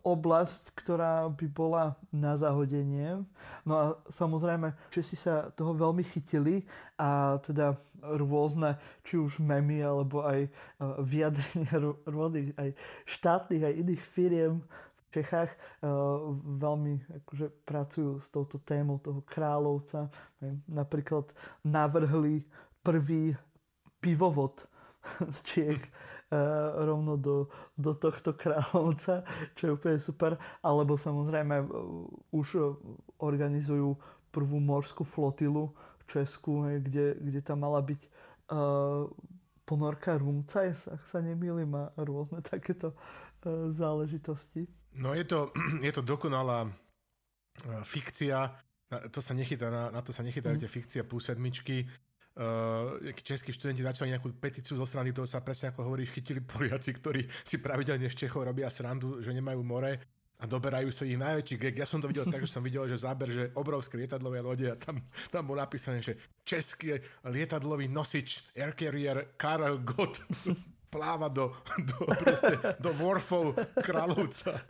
[0.00, 3.20] oblasť, ktorá by bola na zahodenie.
[3.68, 6.64] No a samozrejme, Česi sa toho veľmi chytili
[6.96, 10.48] a teda rôzne, či už memy, alebo aj
[11.04, 12.72] vyjadrenia rôznych aj
[13.04, 14.64] štátnych, aj iných firiem
[15.14, 20.10] Čechách uh, veľmi akože, pracujú s touto témou toho kráľovca.
[20.66, 21.30] Napríklad
[21.62, 22.42] navrhli
[22.82, 23.38] prvý
[24.02, 24.66] pivovod
[25.34, 27.46] z Čiech uh, rovno do,
[27.78, 29.22] do tohto kráľovca,
[29.54, 30.34] čo je úplne super.
[30.66, 31.68] Alebo samozrejme uh,
[32.34, 32.74] už
[33.22, 33.94] organizujú
[34.34, 35.70] prvú morskú flotilu
[36.04, 38.00] Česku, kde, kde tam mala byť
[39.64, 42.92] ponorka Rumcajs, ak sa nemýlim, a rôzne takéto
[43.72, 44.68] záležitosti.
[44.94, 45.50] No je to,
[45.86, 46.70] je to dokonalá e,
[47.82, 48.54] fikcia,
[49.10, 50.62] to sa nechytá, na, na to sa nechytajú mm.
[50.62, 51.86] tie fikcia plus sedmičky.
[52.34, 56.90] Uh, českí študenti začali nejakú petíciu zo strany toho sa presne ako hovoríš, chytili Poliaci,
[56.90, 60.02] ktorí si pravidelne z Čechov robia srandu, že nemajú more
[60.42, 61.78] a doberajú sa ich najväčší gag.
[61.78, 64.74] Ja som to videl tak, že som videl, že záber, že obrovské lietadlové lode a
[64.74, 64.98] tam,
[65.30, 70.18] tam bolo napísané, že český lietadlový nosič Air Carrier Karel Gott
[70.94, 71.50] pláva do,
[71.90, 74.62] do, proste, do Worfov kráľovca.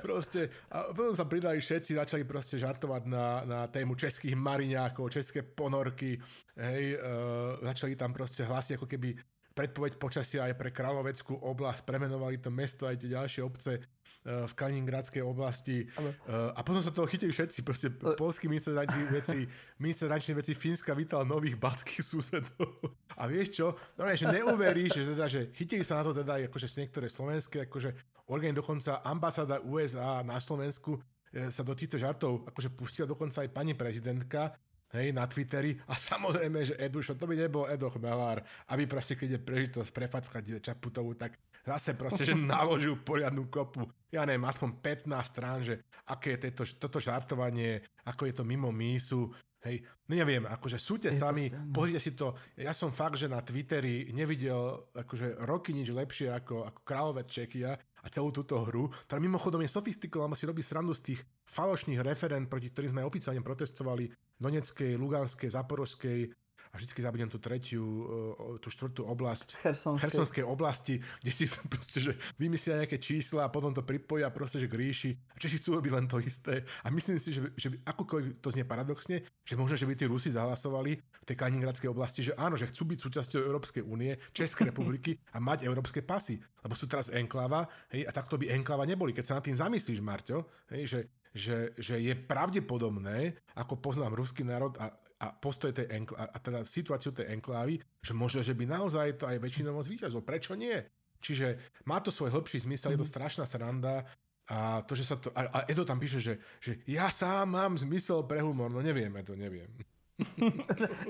[0.00, 0.48] Proste.
[0.72, 6.16] A potom sa pridali všetci, začali proste žartovať na, na tému českých mariňákov, české ponorky.
[6.56, 9.12] Hej, uh, začali tam proste hlasiť ako keby
[9.52, 13.84] predpoveď počasia aj pre Kráľoveckú oblasť, premenovali to mesto aj tie ďalšie obce
[14.22, 15.90] v Kaliningradskej oblasti.
[15.98, 19.38] Uh, a potom sa toho chytili všetci, proste polský minister zahraničných veci,
[19.82, 22.70] minister zahraničných veci Fínska vítal nových batských susedov.
[23.20, 23.66] A vieš čo,
[23.98, 27.92] no že neuveríš, že, teda, že chytili sa na to teda akože niektoré slovenské, akože
[28.30, 30.96] orgány dokonca ambasáda USA na Slovensku
[31.32, 34.52] sa do týchto žartov akože pustila dokonca aj pani prezidentka,
[34.92, 35.80] hej, na Twitteri.
[35.88, 40.44] A samozrejme, že Edušo, to by nebol Edo Chmelár, aby proste keď je prežitosť prefackať
[40.60, 46.36] Čaputovú, tak zase proste, že naložil poriadnu kopu, ja neviem, aspoň 15 strán, že aké
[46.36, 49.30] je toto, toto žartovanie, ako je to mimo mísu,
[49.62, 49.78] Hej,
[50.10, 52.34] no neviem, akože súďte sami, pozrite si to.
[52.58, 57.78] Ja som fakt, že na Twitteri nevidel akože roky nič lepšie ako, ako Kráľovec Čekia
[57.78, 62.50] a celú túto hru, ktorá mimochodom je sofistikovaná, si robí srandu z tých falošných referent,
[62.50, 66.41] proti ktorým sme oficiálne protestovali Doneckej, Luganskej, Zaporožskej
[66.72, 70.08] a vždy zabudnem tú tretiu, uh, tú štvrtú oblasť Chersonskej.
[70.08, 74.72] Chersonskej oblasti, kde si proste, že vymyslia nejaké čísla a potom to pripoja proste, že
[74.72, 75.10] k ríši.
[75.12, 76.64] A Češi chcú robiť len to isté.
[76.80, 80.32] A myslím si, že, že akokoľvek to znie paradoxne, že možno, že by tí Rusi
[80.32, 85.20] zahlasovali v tej Kaliningradskej oblasti, že áno, že chcú byť súčasťou Európskej únie, Českej republiky
[85.36, 86.40] a mať európske pasy.
[86.64, 89.12] Lebo sú teraz enklava, hej, a takto by enklava neboli.
[89.12, 91.00] Keď sa nad tým zamyslíš, Marťo, hej, že
[91.32, 94.92] že, že je pravdepodobné, ako poznám ruský národ a,
[95.22, 99.30] a postoj tej enkl- a, teda situáciu tej enklávy, že možno, že by naozaj to
[99.30, 100.26] aj väčšinovo zvýťazilo.
[100.26, 100.74] Prečo nie?
[101.22, 102.98] Čiže má to svoj hĺbší zmysel, mm-hmm.
[102.98, 103.14] je to mhm.
[103.14, 104.02] strašná sranda
[104.50, 105.30] a to, že sa to...
[105.38, 108.74] A, a Edo tam píše, že, že ja sám mám zmysel pre humor.
[108.74, 109.70] No neviem, Edo, neviem.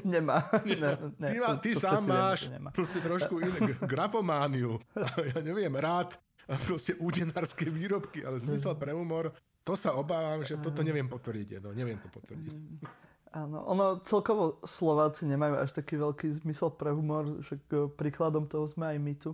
[0.05, 0.53] nemá.
[0.63, 4.77] Ne, ne, ty, má, ty to, to sám máš viem, proste trošku iné grafomániu.
[5.33, 6.21] ja neviem, rád
[6.69, 9.33] proste údenárske výrobky, ale zmysel pre humor
[9.63, 11.63] to sa obávam, že toto neviem potvrdiť.
[11.63, 12.55] No, neviem to potvrdiť.
[13.33, 17.57] Áno, ono celkovo Slováci nemajú až taký veľký zmysel pre humor, že
[17.97, 19.33] príkladom toho sme aj my tu.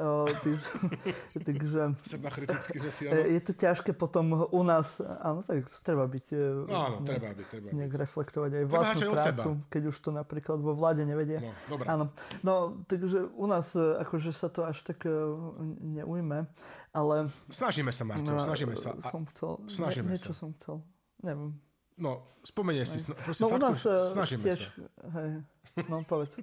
[1.46, 1.92] takže
[2.72, 3.20] sme si, áno.
[3.20, 6.26] Je to ťažké potom u nás, áno, tak treba byť,
[6.70, 8.02] no, áno, nejak, treba byť, treba nejak byť.
[8.06, 11.42] reflektovať aj vlastnú prácu, keď už to napríklad vo vláde nevedie.
[11.42, 11.86] No, dobré.
[11.90, 12.04] Áno,
[12.40, 15.04] no, takže u nás akože sa to až tak
[15.82, 16.48] neujme,
[16.96, 17.14] ale...
[17.52, 18.96] Snažíme sa, Marto, no, snažíme sa.
[19.10, 20.38] Som chcel, snažíme ne, niečo sa.
[20.38, 20.80] som chcel,
[21.20, 21.60] neviem.
[22.00, 23.80] No, spomenie si, sna- proste no, fakt, u nás
[24.16, 24.88] snažíme tiež, sa.
[25.20, 25.30] Hej,
[25.92, 26.40] no povedz.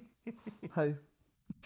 [0.78, 0.90] hej.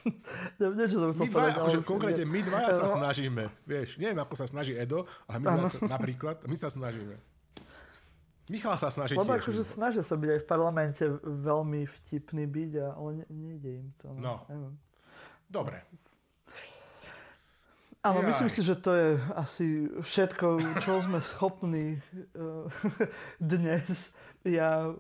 [0.59, 2.95] Niečo som chcel my dva, akože konkrétne my dvaja sa no.
[2.99, 3.53] snažíme.
[3.69, 7.21] Vieš, neviem, ako sa snaží Edo, ale my dva sa, napríklad, my sa snažíme.
[8.51, 9.47] Michal sa snaží Lebo tiež.
[9.47, 14.11] akože snažia sa byť aj v parlamente veľmi vtipný byť, ale ne, nejde im to.
[14.19, 14.43] No.
[14.51, 14.75] no.
[15.47, 15.85] Dobre.
[18.03, 18.29] Áno, Jaj.
[18.35, 19.67] myslím si, že to je asi
[20.03, 22.03] všetko, čo sme schopní
[22.35, 22.67] uh,
[23.39, 24.11] dnes.
[24.43, 24.91] Ja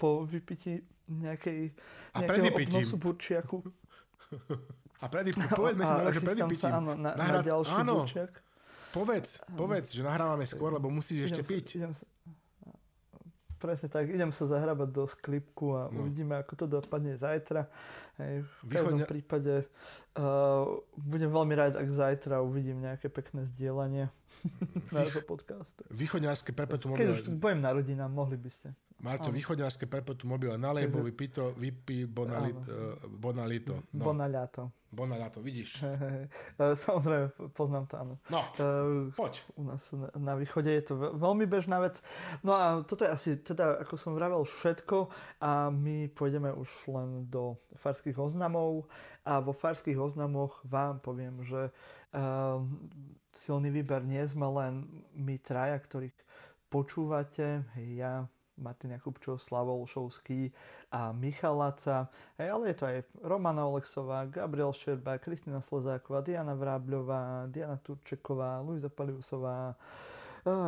[0.00, 1.76] po vypití nejakej,
[2.16, 3.60] nejakého obnosu burčiaku.
[5.04, 6.72] A pred, povedzme si, že pred vypitím.
[6.72, 7.44] Áno, na, nahrá...
[7.44, 8.32] na ďalší áno, burčiak.
[8.96, 11.66] Povedz, povedz, že nahrávame skôr, lebo musíš idem ešte sa, piť.
[11.76, 12.04] Idem sa,
[13.66, 16.06] presne tak, idem sa zahrabať do sklipku a no.
[16.06, 17.66] uvidíme, ako to dopadne zajtra.
[18.22, 19.10] Hej, v každom Východne...
[19.10, 19.54] prípade
[20.14, 24.06] uh, budem veľmi rád, ak zajtra uvidím nejaké pekné zdieľanie
[24.96, 25.82] nášho podcastu.
[25.90, 26.94] Východňarské perpetuum.
[26.94, 28.70] Keď už budem na rodinám, mohli by ste.
[28.96, 30.56] Máte východňarské perpetuum mobile.
[30.56, 33.84] Nalej, bo vypito, vypí bonalit, uh, bonalito.
[33.92, 34.08] No.
[34.08, 34.72] Bonaliato.
[34.88, 35.84] Bonaliato, vidíš.
[36.56, 38.14] Samozrejme, poznám to, áno.
[38.32, 39.44] No, uh, poď.
[39.60, 42.00] U nás na, na východe je to veľmi bežná vec.
[42.40, 45.12] No a toto je asi, teda, ako som vravel, všetko
[45.44, 48.88] a my pôjdeme už len do farských oznamov
[49.28, 52.64] a vo farských oznamoch vám poviem, že uh,
[53.36, 56.16] silný výber nie sme len my traja, ktorých
[56.72, 58.24] počúvate, ja,
[58.56, 60.52] Martin Jakubčov, Slavol Šovský
[60.92, 62.08] a Michal Laca.
[62.38, 68.88] Ale je to aj Romana Oleksová, Gabriel Šerba, Kristina Slezáková, Diana Vrábľová, Diana Turčeková, Luisa
[68.88, 69.76] Paliusová,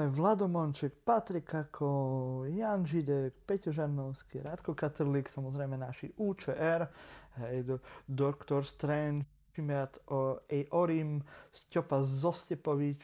[0.09, 6.91] Vlado Monček, Patrik Kako, Jan Židek, Peťo Žarnovský, Radko Katrlík, samozrejme naši UČR,
[7.47, 7.78] hej, do,
[8.09, 9.22] Doktor Strange,
[9.55, 10.03] Šimiat
[10.70, 11.22] Orim,
[11.55, 13.03] Stjopa Zostepovič,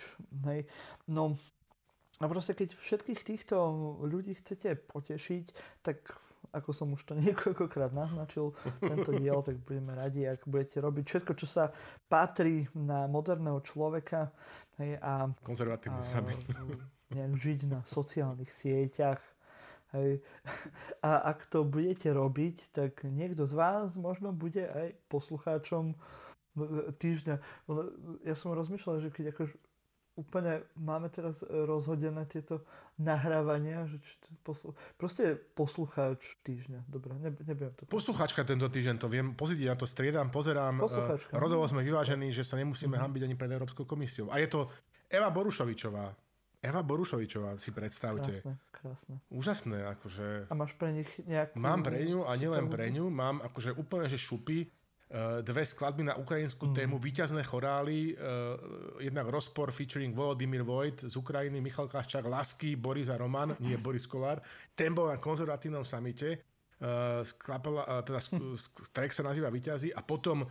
[0.50, 0.66] hej,
[1.06, 1.38] no
[2.22, 3.56] a proste keď všetkých týchto
[4.06, 5.44] ľudí chcete potešiť,
[5.82, 5.98] tak
[6.54, 11.32] ako som už to niekoľkokrát naznačil, tento diel, tak budeme radi, ak budete robiť všetko,
[11.34, 11.64] čo sa
[12.06, 14.30] patrí na moderného človeka
[14.78, 16.34] hej, a, Konzervatívne sami.
[17.14, 19.22] nejak žiť na sociálnych sieťach.
[19.94, 20.26] Hej.
[21.06, 25.94] A ak to budete robiť, tak niekto z vás možno bude aj poslucháčom
[26.98, 27.36] týždňa.
[28.26, 29.54] Ja som rozmýšľal, že keď akož
[30.14, 32.62] úplne máme teraz e, rozhodené tieto
[32.98, 34.70] nahrávania, že či to poslu...
[34.94, 36.86] proste poslucháč týždňa.
[36.86, 37.86] Dobre, ne, nebudem to...
[37.90, 40.78] Poslucháčka tento týždeň, to viem pozitívne, to striedam, pozerám.
[40.78, 41.32] E, Poslucháčka.
[41.34, 43.02] Rodovo sme vyvážení, že sa nemusíme mm-hmm.
[43.02, 44.30] hambiť ani pred Európskou komisiou.
[44.30, 44.70] A je to
[45.10, 46.14] Eva Borušovičová.
[46.64, 48.40] Eva Borušovičová, si predstavte.
[48.40, 49.14] Krásne, krásne.
[49.28, 50.48] Úžasné, akože...
[50.48, 51.60] A máš pre nich nejakú...
[51.60, 54.72] Mám pre ňu a nielen pre ňu, mám akože úplne, že šupy
[55.44, 56.74] dve skladby na ukrajinskú mm.
[56.74, 58.58] tému, víťazné chorály, uh,
[58.98, 64.10] jednak Rozpor featuring Volodymyr Vojt z Ukrajiny, Michal Kaščák, Lasky, Boris a Roman, nie Boris
[64.10, 64.42] Kolár.
[64.74, 66.42] Ten bol na konzervatívnom samite,
[67.22, 68.18] sklapala, uh, teda
[68.96, 70.42] track sa nazýva Výťazí a potom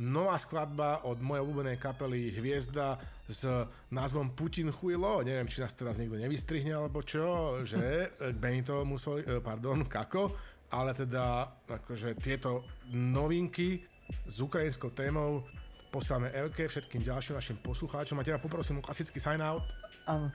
[0.00, 3.44] nová skladba od mojej obľúbenej kapely Hviezda s
[3.88, 5.24] názvom Putin Chujlo.
[5.24, 8.08] Neviem, či nás teraz niekto nevystrihne alebo čo, že
[8.42, 10.32] Benito musel, pardon, Kako,
[10.72, 13.90] ale teda akože tieto novinky
[14.26, 15.44] s ukrajinskou témou
[15.90, 19.66] posielame Elke, všetkým ďalším našim poslucháčom a teda poprosím o klasický sign-out.
[20.06, 20.30] Áno.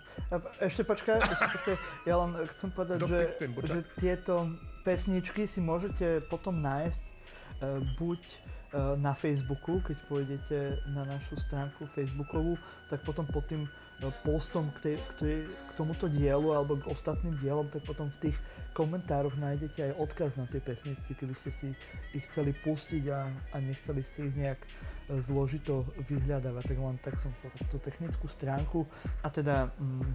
[0.60, 1.76] Ešte počkaj, ešte počkaj.
[2.04, 3.20] ja len chcem povedať, že,
[3.64, 4.52] že tieto
[4.84, 7.02] pesničky si môžete potom nájsť
[7.96, 8.22] buď
[9.00, 10.58] na Facebooku, keď pôjdete
[10.92, 12.60] na našu stránku Facebookovú,
[12.92, 13.64] tak potom pod tým
[14.24, 18.30] postom k, tej, k, tej, k tomuto dielu alebo k ostatným dielom, tak potom v
[18.30, 18.38] tých
[18.76, 21.68] komentároch nájdete aj odkaz na tie pesničky, keby ste si
[22.12, 24.60] ich chceli pustiť a, a nechceli ste ich nejak
[25.24, 26.76] zložito vyhľadávať.
[26.76, 28.84] Tak len tak som chcel tú technickú stránku
[29.24, 30.12] a teda mm,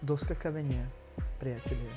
[0.00, 0.86] doskakavenie
[1.36, 1.92] priatelia.